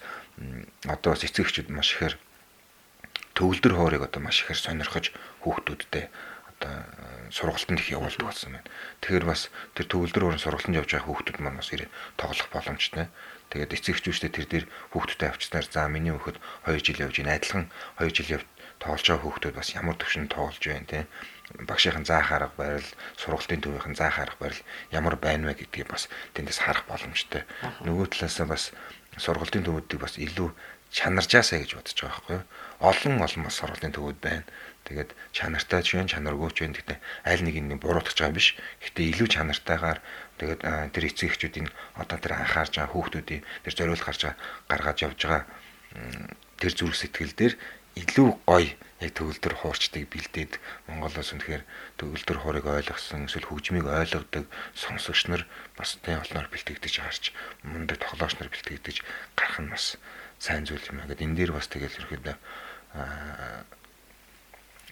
одоо 0.89 1.13
бас 1.13 1.27
эцэгчүүд 1.27 1.69
маш 1.69 1.93
ихээр 1.93 2.15
төгөлдөр 3.35 3.75
хоорыг 3.77 4.03
одоо 4.07 4.23
маш 4.23 4.47
ихээр 4.47 4.61
сонирхож 4.65 5.13
хүүхдүүдтэй 5.43 6.09
одоо 6.61 6.85
сургалтанд 7.31 7.81
их 7.81 7.93
явуулдаг 7.93 8.25
болсон 8.25 8.57
байна. 8.57 8.71
Тэгэхээр 9.05 9.27
бас 9.29 9.51
тэр 9.77 9.87
төгөлдөр 9.87 10.25
орон 10.33 10.43
сургалтанд 10.43 10.79
явж 10.81 10.91
байгаа 10.97 11.09
хүүхдүүд 11.09 11.39
маань 11.41 11.61
бас 11.61 11.71
ирээ 11.73 11.91
тоглох 12.17 12.49
боломжтой. 12.53 13.07
Тэгээд 13.53 13.77
эцэгчүүчтэй 13.77 14.31
тэр 14.33 14.47
дээр 14.51 14.67
хүүхдүүдэд 14.97 15.31
авчснаар 15.31 15.67
за 15.69 15.87
миний 15.87 16.15
хүүхэд 16.15 16.41
2 16.67 16.83
жил 16.83 17.03
явж 17.07 17.17
ийн 17.21 17.31
адилхан 17.31 17.71
2 18.01 18.11
жил 18.11 18.41
яв 18.41 18.43
тоглож 18.83 19.07
байгаа 19.07 19.23
хүүхдүүд 19.23 19.55
бас 19.57 19.69
ямар 19.77 19.97
төвшөнд 19.97 20.31
тоглож 20.35 20.65
байна 20.67 20.91
те 20.91 21.01
багшийн 21.55 22.05
заах 22.05 22.33
арга 22.33 22.51
барил 22.57 22.91
сургалтын 23.17 23.63
төвийн 23.63 23.95
заах 23.95 24.19
арга 24.19 24.37
барил 24.41 24.63
ямар 24.91 25.17
байна 25.17 25.47
вэ 25.47 25.63
гэдгийг 25.63 25.89
бас 25.89 26.11
тэндээс 26.35 26.59
харах 26.59 26.85
боломжтой. 26.91 27.47
Нөгөө 27.87 28.07
талаас 28.11 28.39
бас 28.51 28.65
сургалтын 29.17 29.63
төвүүдийг 29.63 30.01
бас 30.03 30.19
илүү 30.19 30.51
чанаржаасаа 30.91 31.63
гэж 31.63 31.71
бодож 31.79 31.95
байгаа 32.03 32.11
байхгүй 32.19 32.37
юу? 32.37 32.45
Олон 32.83 33.15
олон 33.23 33.43
бас 33.47 33.57
сургалтын 33.63 33.95
төвүүд 33.95 34.19
байна. 34.19 34.45
Тэгээд 34.87 35.11
чанартай 35.35 35.83
ч 35.83 35.99
вэ, 35.99 36.07
чанаргүй 36.07 36.51
ч 36.55 36.63
вэ 36.63 36.79
гэхдээ 36.79 36.99
аль 37.27 37.43
нэг 37.43 37.57
нь 37.59 37.83
буруутгаж 37.83 38.17
байгаа 38.23 38.39
биш. 38.39 38.55
Гэхдээ 38.79 39.11
илүү 39.19 39.29
чанартайгаар 39.35 39.99
тэгээд 40.39 40.61
тэр 40.95 41.05
эцэг 41.11 41.35
эхчүүдийн 41.35 41.69
одоо 41.99 42.19
тэр 42.23 42.39
анхаарж 42.39 42.79
байгаа 42.79 42.95
хүүхдүүдийн 42.95 43.43
тэр 43.43 43.75
зориул 43.75 44.03
гарч 44.07 44.23
гаргаж 44.71 44.99
явж 45.03 45.19
байгаа 45.19 45.43
тэр 46.63 46.73
зүрх 46.73 46.95
сэтгэл 46.95 47.35
дээр 47.35 47.55
илүү 47.97 48.29
гоё 48.45 48.71
яг 49.01 49.13
төгөлдөр 49.17 49.55
хуурчдыг 49.61 50.05
бэлдээд 50.13 50.53
Монголоос 50.89 51.33
үнэхээр 51.33 51.65
төгөлдөр 52.01 52.39
хуурыг 52.41 52.67
ойлгосон 52.69 53.29
эсвэл 53.29 53.49
хөгжмийг 53.49 53.89
ойлгодог 53.89 54.45
сонсогч 54.73 55.29
нар 55.29 55.43
бас 55.77 55.97
тийм 56.05 56.21
олноор 56.21 56.49
бэлтгэгдэж 56.53 56.95
харж 57.01 57.25
мундаг 57.65 58.01
тоглогч 58.01 58.37
нар 58.37 58.53
бэлтгэгдэж 58.53 58.97
гарах 59.37 59.61
нь 59.65 59.73
бас 59.73 59.97
сайн 60.41 60.65
зүйл 60.69 60.85
юм 60.93 61.01
аа 61.01 61.09
гэд 61.09 61.25
энэ 61.25 61.37
дээр 61.37 61.53
бас 61.57 61.69
тэгэл 61.69 62.01
ерөөдөө 62.05 62.37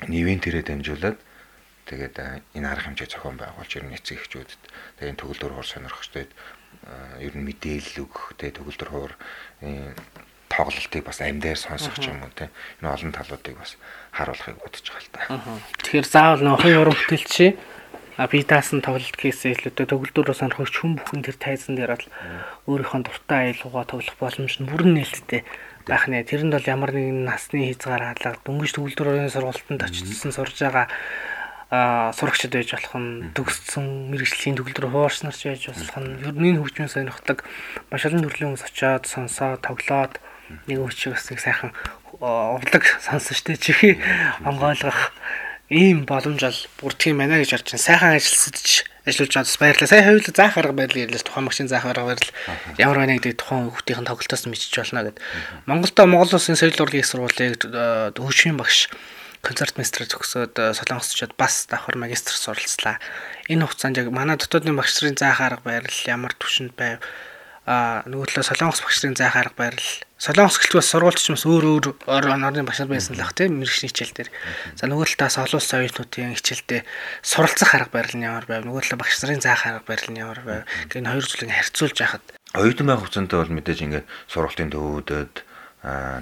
нэвэн 0.02 0.40
тэрэ 0.42 0.66
дамжуулаад 0.66 1.18
тэгээд 1.86 2.16
энэ 2.56 2.66
арга 2.66 2.90
хэмжээ 2.90 3.08
зохион 3.12 3.38
байгуулж 3.38 3.72
ер 3.78 3.84
нь 3.86 3.94
эцэг 3.94 4.18
эхчүүдэд 4.24 4.62
тэгээд 4.98 5.20
төгөлдөр 5.20 5.52
хуур 5.54 5.68
сонирхогчдод 5.68 6.30
ер 7.22 7.34
нь 7.36 7.46
мэдээлэл 7.46 8.02
өгөх 8.08 8.34
тэгээд 8.40 8.58
төгөлдөр 8.58 8.90
хуур 8.90 9.12
тоглолтыг 10.48 11.02
бас 11.04 11.18
амьдаар 11.20 11.58
сонсох 11.58 11.98
юм 12.04 12.22
уу 12.22 12.32
тийм 12.34 12.50
энэ 12.82 12.92
олон 12.94 13.12
талуудыг 13.12 13.56
бас 13.58 13.76
харуулахыг 14.12 14.58
бодож 14.62 14.86
байгаа 14.86 15.02
л 15.02 15.10
да. 15.10 15.22
Тэгэхээр 15.82 16.06
заавал 16.06 16.42
нөх 16.46 16.62
хөрөн 16.62 16.94
бүтээлчээ 16.94 17.50
а 18.16 18.30
би 18.30 18.46
таасан 18.46 18.78
тоглолт 18.78 19.18
хийсээ 19.18 19.58
илүүтэй 19.58 19.86
төгөлдөрөө 19.90 20.36
сонирхогч 20.38 20.74
хүн 20.78 20.94
бүхэн 21.02 21.26
тэр 21.26 21.36
тайзан 21.42 21.74
дээр 21.74 21.98
бол 21.98 22.06
өөрийнхөө 22.70 23.00
дуртай 23.02 23.50
аюулгуугаа 23.50 23.86
тоглох 23.90 24.16
боломж 24.22 24.54
нь 24.62 24.70
бүрэн 24.70 24.94
нээлттэй 24.94 25.42
байх 25.86 26.08
нэ. 26.08 26.24
Тэрэнд 26.24 26.52
бол 26.56 26.66
ямар 26.66 26.90
нэгэн 26.92 27.24
насны 27.24 27.68
хязгаар 27.70 28.16
хаалга 28.16 28.40
дөнгөж 28.44 28.70
төгөлдөр 28.74 29.08
орны 29.12 29.30
сургалтанд 29.30 29.84
очсон 29.84 30.32
сурж 30.32 30.56
байгаа 30.60 30.86
сурагчд 32.14 32.52
байж 32.54 32.70
болох 32.72 32.94
нь 32.96 33.32
төгссөн 33.34 34.12
мэрэгжлийн 34.12 34.56
төгөлдөр 34.56 34.86
хуурч 34.92 35.24
нар 35.24 35.36
ч 35.36 35.48
байж 35.48 35.62
болох 35.72 35.96
нь 35.98 36.22
ер 36.22 36.34
нь 36.36 36.60
хөгжмийн 36.60 36.92
сонирхдаг. 36.92 37.42
Маш 37.90 38.06
олон 38.06 38.22
төрлийн 38.22 38.54
хүмүүс 38.54 38.68
очиод 38.68 39.04
сонсоод 39.08 39.64
тоглоод 39.64 40.20
нэг 40.68 40.78
өчиг 40.78 41.16
бас 41.16 41.26
нэг 41.32 41.40
сайхан 41.40 41.72
урлаг 42.20 42.84
сонсон 43.00 43.34
штэ 43.34 43.56
чихээ 43.58 43.94
онгойлгох 44.44 45.10
ийм 45.72 46.04
боломж 46.04 46.40
бол 46.44 46.60
бүрдгийм 46.78 47.18
байна 47.18 47.40
гэж 47.40 47.50
харж 47.58 47.66
байна. 47.74 47.86
Сайхан 47.88 48.12
ажилласдж 48.20 48.93
ажиллаж 49.04 49.30
чадсан 49.30 49.60
баярлалаа. 49.60 49.88
Сая 49.88 50.04
хоёул 50.04 50.24
заах 50.24 50.56
арга 50.58 50.72
барил 50.72 51.04
ярьлаа. 51.04 51.20
Тухайн 51.20 51.44
магшин 51.44 51.68
заах 51.68 51.84
арга 51.84 52.08
барил 52.08 52.30
ямар 52.80 52.98
байна 53.04 53.16
гэдэг 53.20 53.36
тухайн 53.36 53.68
хүүхдийн 53.68 54.08
тоглолтоос 54.08 54.44
мэдчих 54.48 54.72
болно 54.72 55.04
гэд. 55.04 55.20
Монголдо 55.68 56.06
Монгол 56.08 56.34
Улсын 56.34 56.56
соёл 56.56 56.74
урлагийн 56.80 57.04
сургуулийг 57.04 57.60
хөгжмийн 58.16 58.56
багш 58.56 58.88
концерт 59.44 59.76
мастер 59.76 60.08
төгсөөд 60.08 60.56
солонгосчууд 60.56 61.36
бас 61.36 61.68
давхар 61.68 62.00
магистр 62.00 62.32
суралцлаа. 62.32 62.96
Энэ 63.52 63.68
хугацаанд 63.68 64.00
яг 64.00 64.08
манай 64.08 64.40
дотоодын 64.40 64.72
багш 64.72 64.96
нарын 64.96 65.20
заах 65.20 65.40
арга 65.44 65.68
барил 65.68 66.00
ямар 66.08 66.32
төвшөнд 66.32 66.72
байв 66.72 67.04
а 67.64 68.04
нөгөө 68.04 68.28
талаа 68.28 68.44
солонгос 68.44 68.84
багш 68.84 68.98
нарын 69.00 69.16
заах 69.16 69.36
арга 69.40 69.56
барил 69.56 69.88
солонгос 70.20 70.60
гэлч 70.60 70.72
бас 70.76 70.88
сургуульч 70.92 71.28
бас 71.32 71.44
өөр 71.48 71.64
өөр 71.64 71.86
орны 72.04 72.60
багш 72.60 72.84
нар 72.84 72.92
байсан 72.92 73.16
л 73.16 73.24
ах 73.24 73.32
тийм 73.32 73.56
мэрэгчний 73.56 73.88
хичээл 73.88 74.12
дээр. 74.12 74.30
За 74.76 74.84
нөгөө 74.84 75.16
талаас 75.16 75.40
олон 75.40 75.60
улсын 75.64 75.80
оюутнуудын 75.80 76.36
хичээлдээ 76.36 76.80
суралцах 77.24 77.72
арга 77.72 77.92
барил 77.92 78.20
нь 78.20 78.28
ямар 78.28 78.44
байв? 78.44 78.68
Нөгөө 78.68 78.84
талаа 78.84 79.00
багш 79.00 79.16
нарын 79.24 79.40
заах 79.40 79.64
арга 79.64 79.88
барил 79.88 80.12
нь 80.12 80.20
ямар 80.20 80.40
байв? 80.44 80.68
Гэх 80.92 81.00
энэ 81.00 81.08
хоёр 81.08 81.24
зүйлийг 81.24 81.56
харьцуулж 81.56 81.96
яхад 82.04 82.24
оюутан 82.54 82.86
байх 82.86 83.00
хугацаанд 83.00 83.32
бол 83.32 83.56
мэдээж 83.56 83.80
ингээд 83.82 84.06
сургалтын 84.28 84.70
төвүүдэд 84.70 85.34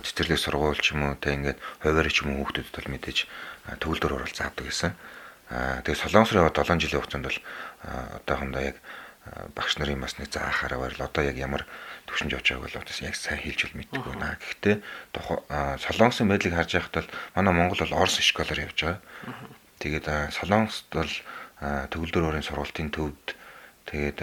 цэцэрлэг 0.06 0.40
сургууль 0.40 0.80
ч 0.80 0.96
юм 0.96 1.12
уу 1.12 1.18
те 1.20 1.36
ингээд 1.36 1.58
хуваарь 1.84 2.08
ч 2.08 2.24
юм 2.24 2.38
уу 2.38 2.48
хүүхдүүдэд 2.48 2.72
бол 2.72 2.92
мэдээж 2.96 3.18
төгөлдөр 3.82 4.12
оролцоо 4.16 4.46
авдаг 4.48 4.66
гэсэн. 4.66 4.92
Тэгээ 5.84 6.02
солонгос 6.08 6.32
руу 6.32 6.48
7 6.48 6.80
жилийн 6.80 7.04
хугацаанд 7.04 7.26
бол 7.28 7.38
одоохондоо 8.24 8.62
яг 8.64 8.76
багш 9.54 9.78
нарын 9.78 10.02
бас 10.02 10.18
нэг 10.18 10.34
заахаараа 10.34 10.82
байл 10.82 10.98
одоо 10.98 11.22
яг 11.22 11.38
ямар 11.38 11.62
төвшинж 12.10 12.34
явж 12.34 12.46
байгааг 12.50 12.66
бол 12.66 12.80
одоо 12.82 13.06
яг 13.06 13.14
сайн 13.14 13.38
хэлж 13.38 13.60
үл 13.70 13.78
мэддэг 13.78 14.02
байна. 14.02 14.34
Гэхдээ 14.42 14.76
солонгосын 15.78 16.26
байдлыг 16.26 16.54
харж 16.58 16.70
байхад 16.74 16.94
бол 16.98 17.10
манай 17.38 17.54
Монгол 17.54 17.80
бол 17.86 17.98
Орос 18.02 18.18
школоор 18.18 18.58
явж 18.66 18.78
байгаа. 18.82 19.00
Тэгээд 19.78 20.06
солонгост 20.34 20.90
бол 20.90 21.12
төгөлдөр 21.62 22.26
өөрийн 22.34 22.46
сургалтын 22.46 22.90
төвд 22.90 23.38
тэгээд 23.86 24.18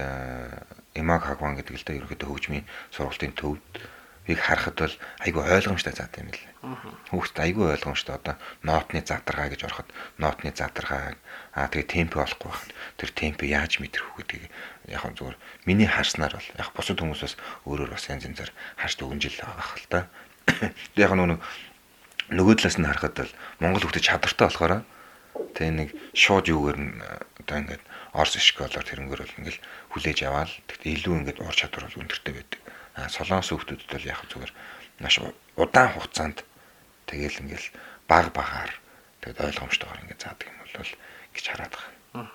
Имаг 0.99 1.23
Хагван 1.23 1.55
гэдэг 1.55 1.75
л 1.79 1.85
да 1.87 1.95
ерөөхдөө 1.95 2.27
хөгжмийн 2.27 2.67
сургалтын 2.91 3.31
төвд 3.39 3.63
ийг 4.29 4.39
харахад 4.45 4.77
бол 4.77 4.95
айгүй 5.25 5.41
ойлгомжтой 5.41 5.93
заатай 5.97 6.21
юм 6.21 6.29
лээ. 6.29 6.53
Хүүхдэд 7.09 7.41
айгүй 7.49 7.65
ойлгомжтой 7.73 8.13
одоо 8.13 8.35
нотны 8.61 9.01
задаргаа 9.01 9.49
гэж 9.49 9.65
ороход 9.65 9.89
нотны 10.21 10.53
задаргаа 10.53 11.17
аа 11.57 11.65
тэгээ 11.73 11.89
темп 11.89 12.21
олохгүй 12.21 12.53
байна. 12.53 12.73
Тэр 13.01 13.09
темп 13.17 13.39
яаж 13.49 13.81
мэдрэх 13.81 14.05
үү 14.05 14.17
гэдгийг 14.21 14.45
яг 14.93 15.03
нь 15.09 15.17
зүгээр 15.17 15.37
миний 15.65 15.89
харснаар 15.89 16.37
бол 16.37 16.49
яг 16.61 16.69
бусад 16.77 17.01
хүмүүс 17.01 17.21
бас 17.25 17.35
өөрөөр 17.65 17.89
бас 17.89 18.05
янз 18.05 18.29
янзаар 18.29 18.51
харж 18.77 18.93
дүгнжил 19.01 19.41
байгаа 19.41 19.65
хэл 19.65 19.89
та. 19.89 19.99
Яг 20.97 21.13
нэг 21.17 21.41
нөгөө 22.29 22.55
талаас 22.61 22.77
нь 22.77 22.85
харахад 22.85 23.17
бол 23.17 23.33
Монгол 23.57 23.83
хүүхдэд 23.89 24.05
чадвартай 24.05 24.45
болохоор 24.45 24.73
тэгээ 25.57 25.73
нэг 25.73 25.89
шууд 26.13 26.45
юугаар 26.53 26.77
нь 26.77 26.93
одоо 27.41 27.57
ингээд 27.65 27.83
Орос 28.13 28.37
школоор 28.37 28.85
тэрнгээр 28.85 29.21
бол 29.25 29.37
ингээл 29.41 29.61
хүлээж 29.93 30.19
аваад 30.25 30.49
тэгтээ 30.69 30.93
илүү 31.01 31.13
ингээд 31.25 31.41
уур 31.41 31.55
чадвар 31.57 31.85
бол 31.89 32.01
өндөртэй 32.05 32.33
байдаг 32.37 32.59
солонгос 33.07 33.49
хүүхдүүдэд 33.55 33.87
бол 33.87 34.09
яг 34.11 34.19
зүгээр 34.27 34.51
маш 34.99 35.15
удаан 35.55 35.89
хугацаанд 35.95 36.43
тэгэл 37.07 37.41
ингээл 37.47 37.67
баг 38.11 38.35
багаар 38.35 38.75
тэгэд 39.23 39.39
ойлгомжтойгоор 39.39 40.01
ингээд 40.03 40.23
заадаг 40.23 40.47
юм 40.51 40.59
бол 40.59 40.91
гэж 41.33 41.45
хараад 41.47 41.73
байгаа. 41.73 42.27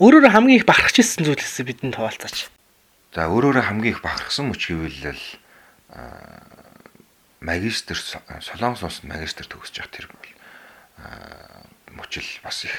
Өөрөөр 0.00 0.32
хамгийн 0.32 0.58
их 0.62 0.66
бахархажсэн 0.66 1.28
зүйлээс 1.28 1.62
бидэнд 1.62 1.96
хаваалцаач. 2.00 2.48
За 3.12 3.28
өөрөөр 3.28 3.60
хамгийн 3.60 3.94
их 3.94 4.02
бахархсан 4.02 4.48
мөч 4.48 4.72
гэвэл 4.72 5.24
магистр 7.44 7.98
солонгос 8.40 8.82
улс 8.82 8.98
магистр 9.04 9.44
төгсөж 9.46 9.84
явах 9.84 9.92
тэр 9.92 10.06
бол 10.08 10.32
мөчл 11.92 12.24
бас 12.42 12.64
их 12.64 12.74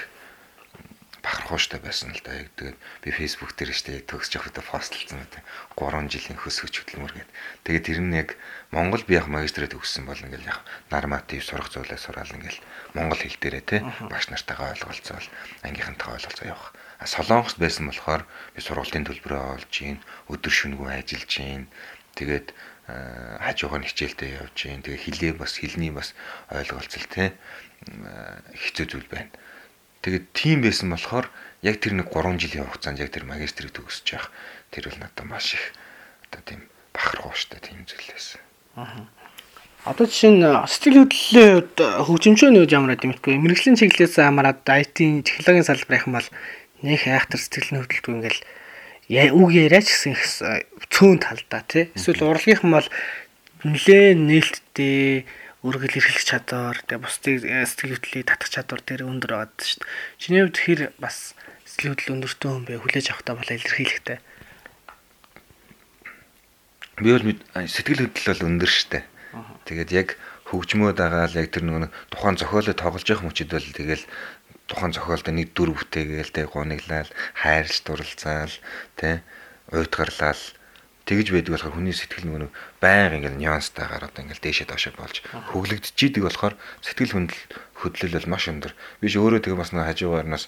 бахархууштай 1.34 1.82
байсан 1.82 2.14
л 2.14 2.22
да. 2.22 2.38
Яг 2.38 2.54
тэгээд 2.54 2.78
би 3.02 3.10
Facebook 3.10 3.58
дээр 3.58 3.74
штэ 3.74 4.06
төгсөж 4.06 4.38
явахдаа 4.38 4.62
постлцсан 4.70 5.26
үү. 5.26 5.42
3 5.82 6.14
жилийн 6.14 6.38
хөсгөж 6.38 6.74
хөдөлмөр 6.86 7.14
гээд. 7.18 7.30
Тэгээд 7.66 7.88
тэр 7.90 8.00
нь 8.06 8.14
яг 8.14 8.38
Монгол 8.70 9.02
би 9.02 9.18
яг 9.18 9.26
магистраа 9.26 9.66
төгссөн 9.66 10.06
бол 10.06 10.18
ингээл 10.18 10.50
яг 10.54 10.62
норматив 10.94 11.42
сурах 11.42 11.74
зүйлээ 11.74 11.98
сураал 11.98 12.30
ингээл 12.38 12.62
монгол 12.94 13.22
хэл 13.22 13.38
дээрээ 13.42 13.66
те 13.66 13.78
багш 14.10 14.30
нартайгаа 14.30 14.74
ойлголцоол 14.78 15.28
ангийнхантайгаа 15.66 16.18
ойлголцоо 16.18 16.46
явах. 16.50 16.74
А 17.02 17.06
Солонгост 17.06 17.58
байсан 17.58 17.90
болохоор 17.90 18.26
би 18.54 18.60
сургалтын 18.62 19.06
төлбөрөө 19.10 19.62
олж 19.62 19.70
гин, 19.74 19.98
өдөр 20.30 20.54
шөнөгүй 20.54 20.90
ажиллаж 21.02 21.30
гин. 21.30 21.70
Тэгээд 22.18 22.48
хажуугаар 23.46 23.82
нь 23.82 23.90
хичээлдээ 23.90 24.30
явж 24.42 24.58
гин. 24.58 24.82
Тэгээ 24.82 25.06
хилээ 25.06 25.34
бас 25.38 25.54
хилний 25.58 25.94
бас 25.94 26.18
ойлголцол 26.50 27.08
те 27.14 27.38
хэцүү 28.58 28.86
зүйл 28.90 29.10
байна. 29.10 29.30
Тэгээд 30.04 30.26
тийм 30.36 30.60
байсан 30.62 30.92
болохоор 30.92 31.32
яг 31.64 31.80
тэр 31.80 31.96
нэг 31.96 32.12
3 32.12 32.36
жилийн 32.36 32.68
хугацаанд 32.68 33.00
яг 33.00 33.16
тэр 33.16 33.24
магистрийг 33.24 33.72
төгсөж 33.72 34.20
явах 34.20 34.30
тэр 34.70 34.92
бол 34.92 35.00
надад 35.00 35.24
маш 35.24 35.56
их 35.56 35.72
одоо 36.28 36.44
тийм 36.44 36.62
бахархуу 36.92 37.32
штэ 37.32 37.64
тийм 37.64 37.88
зүйл 37.88 38.12
байсан. 38.12 38.42
Аа. 38.76 39.08
Одоо 39.84 40.08
жишээ 40.08 40.32
нь 40.32 40.44
сэтгэл 40.44 41.08
хөдлөлийн 41.08 41.52
хувьд 41.60 41.78
хөгжимчөөний 42.08 42.62
үед 42.64 42.76
ямар 42.76 42.96
бэ? 42.96 43.36
Мэргэжлийн 43.36 43.80
чиглэлээс 43.80 44.16
хамаарат 44.16 44.64
IT-ийн 44.64 45.28
технологийн 45.28 45.68
салбар 45.68 46.04
юм 46.04 46.16
бол 46.20 46.30
нэг 46.84 47.02
айхтар 47.04 47.40
сэтгэл 47.40 47.84
хөдлөлтгүй 47.84 48.16
ингээл 48.16 48.42
үг 49.36 49.50
яриач 49.52 49.88
гэсэн 49.92 50.16
их 50.16 50.24
цөөн 50.88 51.20
талдаа 51.20 51.64
тий. 51.68 51.92
Эсвэл 52.00 52.32
урлагийнхан 52.32 52.72
бол 52.72 52.88
нэлээ 53.68 54.16
нээлттэй 54.16 55.28
үргэл 55.64 55.96
эрхлэх 55.96 56.28
чадвар 56.28 56.78
тэгээ 56.84 57.00
бусдыг 57.00 57.48
сэтгэл 57.48 57.96
хөдлөлийг 57.96 58.28
татах 58.28 58.52
чадвар 58.52 58.82
дээр 58.84 59.08
өндөр 59.08 59.32
байгаад 59.32 59.56
шүү 59.64 59.80
дээ. 59.80 59.92
Чиний 60.20 60.42
хувьд 60.44 60.60
хэр 60.60 60.82
бас 61.00 61.40
сэтгэл 61.64 61.96
хөдлөл 61.96 62.14
өндөртэй 62.20 62.50
хүн 62.52 62.66
бэ 62.68 62.84
хүлээж 62.84 63.08
авахтаа 63.16 63.36
бол 63.40 63.48
илэрхийлэхтэй. 63.48 64.20
Би 67.00 67.10
бол 67.16 67.26
сэтгэл 67.64 68.04
хөдлөл 68.12 68.32
бол 68.36 68.48
өндөр 68.52 68.72
штэ. 68.76 69.00
Тэгээд 69.64 69.92
яг 69.96 70.10
хөгжмөө 70.52 70.92
дагаал 71.00 71.40
яг 71.40 71.48
тэр 71.50 71.64
нөгөө 71.64 71.90
тухайн 72.12 72.36
зохиолыг 72.38 72.76
тоглож 72.76 73.08
явах 73.08 73.24
мөчид 73.24 73.50
бол 73.56 73.64
тэгэл 73.64 74.04
тухайн 74.68 74.92
зохиолд 74.92 75.28
нэг 75.32 75.56
дүр 75.56 75.72
бүтээгээл 75.74 76.32
тэ 76.36 76.44
гуниглал 76.52 77.10
хайрлж 77.40 77.88
дурлцаал 77.88 78.54
тэ 79.00 79.24
уйтгарлал 79.72 80.44
тэгж 81.04 81.36
байдаг 81.36 81.52
болохоор 81.60 81.76
хүний 81.76 81.92
сэтгэл 81.92 82.32
нөгөө 82.32 82.52
байнга 82.80 83.18
ингээл 83.20 83.42
нюанстайгаар 83.44 84.08
одоо 84.08 84.22
ингээл 84.24 84.44
дээшээ 84.44 84.68
доошоо 84.72 84.96
болж 84.96 85.20
хөглөгдөж 85.52 86.00
идэг 86.00 86.24
болохоор 86.24 86.56
сэтгэл 86.80 87.28
хөдлөл 87.76 88.16
бол 88.16 88.32
маш 88.32 88.48
өндөр. 88.48 88.72
Би 89.04 89.08
ч 89.12 89.20
өөрөө 89.20 89.44
тэгээ 89.44 89.60
бас 89.60 89.76
нэг 89.76 89.84
хажуугаар 89.84 90.28
нас 90.32 90.48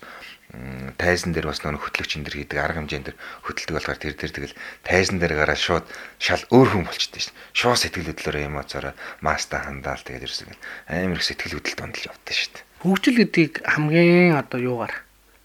тайзан 0.96 1.36
дээр 1.36 1.52
бас 1.52 1.60
нэг 1.60 1.84
хөтлөгч 1.84 2.12
энэ 2.16 2.26
төр 2.32 2.36
хийдэг 2.40 2.60
арга 2.64 2.80
хэмжээнд 2.80 3.08
төр 3.12 3.18
хөтэлдэг 3.44 3.76
болохоор 3.76 4.00
тэр 4.00 4.16
тэр 4.16 4.32
тэгэл 4.32 4.56
тайзан 4.88 5.20
дээр 5.20 5.36
гараад 5.36 5.60
шууд 5.60 5.86
шал 6.22 6.44
өөр 6.48 6.70
хүн 6.72 6.88
болчихдээ 6.88 7.22
шин. 7.28 7.36
Шууд 7.52 7.80
сэтгэл 7.84 8.10
хөдлөлөөр 8.16 8.48
эмоцороо 8.48 8.94
маста 9.20 9.60
хандаал 9.60 10.00
тэгээд 10.00 10.24
ирсэн 10.24 10.48
гэл 10.56 10.64
амар 10.88 11.20
их 11.20 11.28
сэтгэл 11.28 11.60
хөдлөлт 11.60 11.80
дондолж 11.84 12.06
явдсан 12.08 12.36
шүү 12.40 12.52
дээ. 12.56 12.64
Хөгжил 12.86 13.20
гэдгийг 13.20 13.54
хамгийн 13.68 14.40
одоо 14.40 14.60
юугаар 14.64 14.94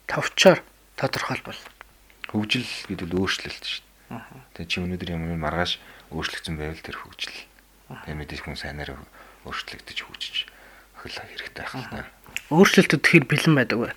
товчоор 0.07 0.62
тодорхойлбол 0.95 1.61
хөгжил 2.31 2.69
гэдэг 2.87 3.07
нь 3.11 3.17
өөрчлөлт 3.19 3.64
шүү 3.67 3.83
дээ. 3.83 3.89
Тэгээд 4.11 4.71
чи 4.71 4.79
өнөөдөр 4.83 5.11
ямар 5.14 5.38
маргааш 5.38 5.79
өөрчлөгдсөн 6.11 6.59
байвал 6.59 6.83
тэр 6.83 6.99
хөгжил. 6.99 7.38
Тэгээд 8.05 8.19
мэдээж 8.19 8.40
хүн 8.43 8.59
сайнаар 8.59 8.99
өөрчлөгдөж 9.47 9.99
хөгжиж 10.02 10.37
хөл 10.99 11.14
хэрэгтэй 11.14 11.64
байх 11.64 11.75
л 11.79 11.88
та. 11.88 12.11
Өөрчлөлтөд 12.50 13.00
тэгэхээр 13.00 13.26
бэлэн 13.31 13.55
байдаг 13.55 13.79
бай 13.79 13.93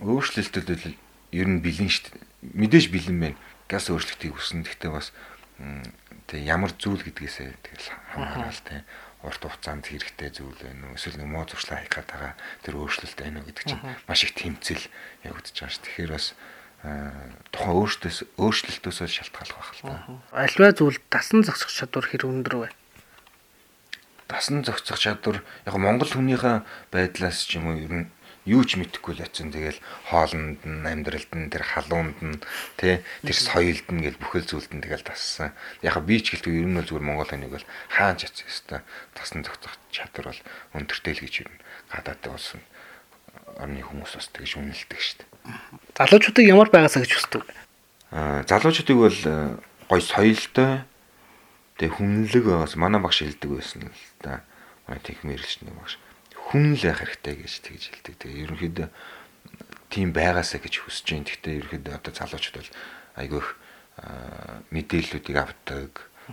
өөрчлөлтөд 0.00 0.96
ер 1.36 1.48
нь 1.48 1.60
бэлэн 1.60 1.92
шүү 1.92 2.16
дээ. 2.16 2.24
Мэдээж 2.56 2.86
бэлэн 2.88 3.18
байна. 3.20 3.38
Газ 3.68 3.92
өөрчлөлтийг 3.92 4.32
хүснэ. 4.32 4.64
Гэхдээ 4.64 4.90
бас 4.90 5.12
тэг 6.26 6.40
ямар 6.40 6.72
зүйл 6.72 7.04
гэдгээсээ 7.04 7.52
тэгэл 7.60 7.88
хамаараал 8.16 8.60
тэ 8.64 8.88
урт 9.20 9.42
хугацаанд 9.44 9.84
хэрэгтэй 9.84 10.32
зүйл 10.32 10.56
байна 10.56 10.88
уу 10.88 10.96
эсвэл 10.96 11.20
муу 11.28 11.44
зуршлаа 11.44 11.84
хийх 11.84 11.92
гэдэг 11.92 12.32
тэр 12.64 12.74
өөрчлөлт 12.80 13.18
байна 13.20 13.44
уу 13.44 13.46
гэдэг 13.52 13.64
чинь 13.68 13.84
маш 14.08 14.24
их 14.24 14.32
тэмцэл 14.32 14.88
явагдаж 15.28 15.52
байгаа 15.52 15.76
ш. 15.76 15.84
Тэгэхээр 15.84 16.12
бас 16.16 16.26
тухайн 16.80 17.76
өөртөөс 17.76 18.18
өөрчлөлтөөс 18.40 18.98
шалтгаалх 19.04 19.52
байх 19.52 19.70
л 19.76 19.82
та. 19.84 20.00
Альва 20.32 20.72
зүйл 20.72 20.96
дасан 21.12 21.44
зогсох 21.44 21.68
чадвар 21.68 22.08
хэр 22.08 22.24
өндөр 22.24 22.56
вэ? 22.56 22.68
Дасан 24.32 24.64
зогсох 24.64 24.96
чадвар 24.96 25.44
яг 25.68 25.76
Монгол 25.76 26.08
хүнийхээ 26.08 26.64
байдлаас 26.88 27.44
ч 27.44 27.60
юм 27.60 27.68
уу 27.68 27.76
ер 27.76 27.92
нь 27.92 28.08
юу 28.48 28.64
ч 28.64 28.80
мэдэхгүй 28.80 29.12
л 29.20 29.24
очсон. 29.28 29.52
Тэгэл 29.52 29.76
хоолнд 30.08 30.64
нь, 30.64 30.88
амьдралд 30.88 31.32
нь, 31.36 31.52
тэр 31.52 31.68
халуунд 31.68 32.18
нь, 32.24 32.40
тэ 32.80 33.04
тэр 33.28 33.36
соёлд 33.36 33.84
нь 33.92 34.00
гэл 34.00 34.16
бүхэл 34.16 34.48
зүйлд 34.48 34.72
нь 34.72 34.80
тэгэл 34.80 35.04
тассан. 35.04 35.52
Яг 35.84 36.00
би 36.08 36.16
ч 36.24 36.32
гэлтгүй 36.32 36.64
ер 36.64 36.68
нь 36.70 36.80
бол 36.80 36.88
зүгээр 36.88 37.04
Монгол 37.04 37.28
хоног 37.28 37.60
бол 37.60 37.66
хаан 37.92 38.16
ч 38.16 38.24
яцсан 38.24 38.48
ёстой. 38.48 38.80
Тасны 39.12 39.44
зохицох 39.44 39.76
чадвар 39.92 40.32
бол 40.32 40.40
өндөртэй 40.80 41.12
л 41.12 41.24
гэж 41.28 41.34
ер 41.44 41.48
нь 41.52 41.60
гадаад 41.92 42.24
болсон 42.24 42.64
орны 43.60 43.82
хүмүүс 43.84 44.16
бас 44.16 44.28
тэгж 44.32 44.56
үнэлдэг 44.58 45.00
шүү 45.00 45.16
дээ. 45.20 45.28
Залуучуудыг 45.96 46.46
ямар 46.48 46.68
байгаасаа 46.72 47.04
гэж 47.04 47.12
хүсдэг? 47.14 47.42
Аа 48.10 48.42
залуучуудыг 48.48 48.96
бол 48.96 49.20
э, 49.26 49.56
гой 49.88 50.00
соёлтой 50.00 50.84
тэг 51.76 51.90
хүнлэг 51.96 52.44
байгаас 52.44 52.76
манай 52.76 53.00
багш 53.00 53.22
хэлдэг 53.24 53.50
байсан 53.50 53.88
л 53.88 54.04
да. 54.24 54.44
Манай 54.88 55.00
тех 55.04 55.20
мэрэлч 55.24 55.64
нэг 55.64 55.76
багш 55.76 56.00
хүн 56.50 56.74
л 56.74 56.82
байх 56.82 57.00
хэрэгтэй 57.04 57.34
гэж 57.46 57.52
тэгж 57.62 57.82
хэлдэг. 57.94 58.14
Тэгээ 58.18 58.42
ерөнхийдөө 58.48 58.88
тийм 59.92 60.10
байгаасаа 60.10 60.58
гэж 60.58 60.74
хүсэж 60.82 61.06
байна. 61.14 61.26
Гэхдээ 61.30 61.58
ерөнхийдөө 61.62 61.94
одоо 61.94 62.12
залуучууд 62.14 62.56
бол 62.58 62.70
айгүйх 63.20 63.48
мэдээллүүдийг 64.74 65.36
авдаг. 65.38 65.92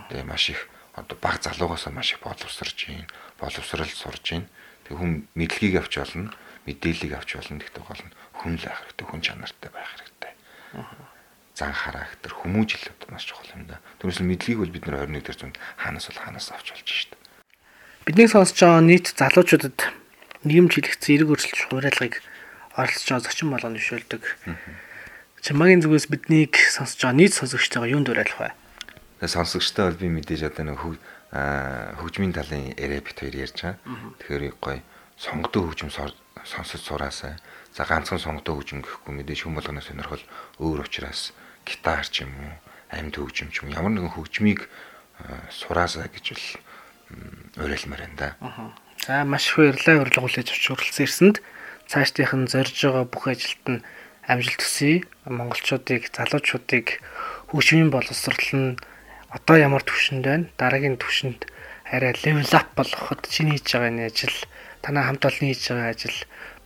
Тэгээ 0.10 0.25
маш 0.25 0.49
их 0.49 0.69
одоо 0.97 1.17
баг 1.21 1.38
залуугаасаа 1.45 1.93
маш 1.93 2.17
их 2.17 2.21
боловсрж 2.25 2.77
байна. 2.89 3.07
Боловсрал 3.38 3.93
сурж 3.93 4.25
байна. 4.25 4.49
Тэгээ 4.89 4.97
хүн 4.97 5.13
мэдлэгийг 5.38 5.75
авч 5.83 5.93
болно, 6.01 6.33
мэдээллийг 6.67 7.13
авч 7.15 7.39
болно 7.39 7.63
гэхдээ 7.63 7.84
гол 7.88 8.03
нь 8.03 8.13
хүн 8.36 8.53
л 8.60 8.65
байх 8.67 8.80
хэрэгтэй, 8.84 9.06
хүн 9.08 9.21
чанартай 9.23 9.71
байх 9.71 9.89
хэрэгтэй. 9.95 10.34
Зан 11.58 11.73
характер, 11.73 12.32
хүмүүжил 12.38 12.86
маш 13.10 13.25
чухал 13.25 13.49
юм 13.56 13.65
да. 13.65 13.82
Түүнээс 13.97 14.21
мэдлэгийг 14.21 14.62
бол 14.62 14.75
бид 14.75 14.86
нар 14.86 15.08
21 15.10 15.25
дэх 15.25 15.39
зуунд 15.41 15.58
хаанаас 15.80 16.06
бол 16.12 16.21
хаанаас 16.21 16.51
авч 16.53 16.67
болж 16.75 16.86
штт. 16.86 17.17
Бидний 18.06 18.30
сонсож 18.30 18.60
байгаа 18.62 18.86
нийт 18.86 19.10
залуучуудад 19.17 19.80
нийгэмж 20.45 20.71
хэлэгцсэн 20.77 21.15
эрг 21.17 21.34
өөрчлөлт 21.34 21.65
хуурайлгыг 21.71 22.13
оролцож 22.77 23.10
байгаа 23.10 23.25
зочин 23.25 23.49
болгоно 23.49 23.80
бишүүлдэг. 23.82 24.23
Чамагийн 25.41 25.82
зүгээс 25.82 26.08
биднийг 26.13 26.53
сонсож 26.62 27.01
байгаа 27.01 27.17
нийт 27.17 27.34
сонсогчтойгоо 27.34 27.89
юунд 27.89 28.13
уриалах 28.13 28.38
вэ? 28.38 28.53
Тэгээ 29.17 29.34
сонсогчтой 29.34 29.89
бол 29.89 29.97
би 29.97 30.08
мэдээж 30.13 30.41
одоо 30.53 30.63
нэг 30.67 30.77
хөгжмийн 30.77 32.38
талын 32.38 32.77
яриа 32.77 33.01
бит 33.01 33.17
хоёр 33.17 33.34
ярьж 33.34 33.58
байгаа. 33.65 33.82
Тэгэхээр 34.21 34.53
гоё 34.62 34.80
сонгодог 35.17 35.73
хөгжим 35.73 35.89
сонсож 36.47 36.81
сураасаа. 36.81 37.36
За 37.75 37.83
ганцхан 37.83 38.19
сонгодог 38.19 38.63
хөгжим 38.63 38.81
гэхгүй 38.81 39.13
мэдээж 39.13 39.45
хүм 39.45 39.60
болгоно 39.60 39.83
сонирхол 39.83 40.23
өөр 40.63 40.88
учраас 40.88 41.36
гитар 41.67 42.07
ч 42.07 42.23
юм 42.23 42.31
уу, 42.39 42.55
амьд 42.89 43.19
хөгжим 43.19 43.51
ч 43.51 43.62
юм 43.62 43.75
ямар 43.75 43.91
нэгэн 43.91 44.15
хөгжмийг 44.15 44.65
сураасаа 45.51 46.07
гэж 46.07 46.25
бол 46.33 46.47
уриалмаар 47.67 48.01
байна 48.07 48.17
да. 48.17 48.29
За 49.05 49.23
маш 49.23 49.51
их 49.51 49.57
баярлалаа 49.57 50.01
урилга 50.03 50.21
хүлээж 50.23 50.47
авч 50.51 50.65
хүрэлцэн 50.71 51.05
ирсэнд 51.05 51.38
цаашдынх 51.88 52.33
нь 52.36 52.49
зорж 52.51 52.75
байгаа 52.75 53.05
бүх 53.07 53.25
ажилд 53.31 53.65
нь 53.67 53.83
амжилт 54.27 54.62
хүсье. 54.62 55.07
Монголчуудыг, 55.23 56.12
залуучуудыг 56.12 56.99
хөгжмийн 57.51 57.91
боловсрол 57.91 58.47
нь 58.55 58.79
одоо 59.31 59.55
ямар 59.55 59.83
төвшөнд 59.83 60.23
байна? 60.23 60.49
Дараагийн 60.60 60.99
төвшөнд 60.99 61.47
арай 61.88 62.13
level 62.23 62.51
up 62.51 62.67
болгоход 62.75 63.23
чиний 63.31 63.55
хийж 63.55 63.71
байгаа 63.71 63.91
энэ 63.91 64.07
ажил, 64.12 64.38
танаа 64.82 65.10
хамт 65.10 65.26
олонний 65.26 65.54
хийж 65.54 65.72
байгаа 65.72 65.92
ажил 65.94 66.18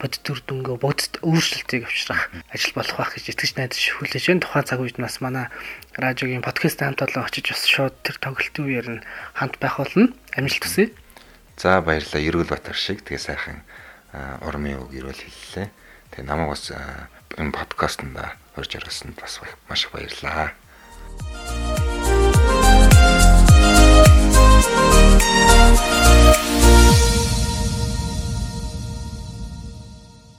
бодит 0.01 0.21
төр 0.25 0.39
дөнгөө 0.49 0.77
бодит 0.81 1.13
өөрчлөлтийг 1.21 1.85
авчрах 1.85 2.33
ажил 2.49 2.73
болох 2.73 2.97
байх 2.97 3.13
гэж 3.13 3.25
итгэж 3.37 3.51
найдаж 3.57 3.81
хүлээж 4.01 4.25
байна. 4.27 4.41
Тухайн 4.41 4.65
цаг 4.65 4.79
үед 4.81 4.97
нас 4.97 5.21
манай 5.21 5.47
радиогийн 5.93 6.41
подкаст 6.41 6.81
хамт 6.81 7.05
олон 7.05 7.25
очиж 7.25 7.53
бас 7.53 7.63
шууд 7.69 7.95
тэр 8.01 8.17
тоглолтын 8.17 8.65
үеэр 8.65 8.87
нь 8.97 9.05
хамт 9.37 9.61
байх 9.61 9.77
болно. 9.77 10.09
Амжилт 10.33 10.65
хүсье. 10.65 10.89
За 11.61 11.81
баярлалаа. 11.85 12.21
Эргүүл 12.25 12.49
Батар 12.49 12.73
шиг 12.73 13.05
тэгээ 13.05 13.21
сайхан 13.21 13.61
урмын 14.41 14.81
үг 14.81 14.97
ирүүл 14.97 15.21
хэллээ. 15.21 15.69
Тэгээ 16.17 16.25
намайг 16.25 16.57
бас 16.57 16.73
энэ 17.37 17.53
подкастт 17.53 18.01
орж 18.57 18.71
ирсэнд 18.75 19.15
бас 19.21 19.39
маш 19.69 19.85
их 19.85 19.91
баярлалаа. 19.93 20.57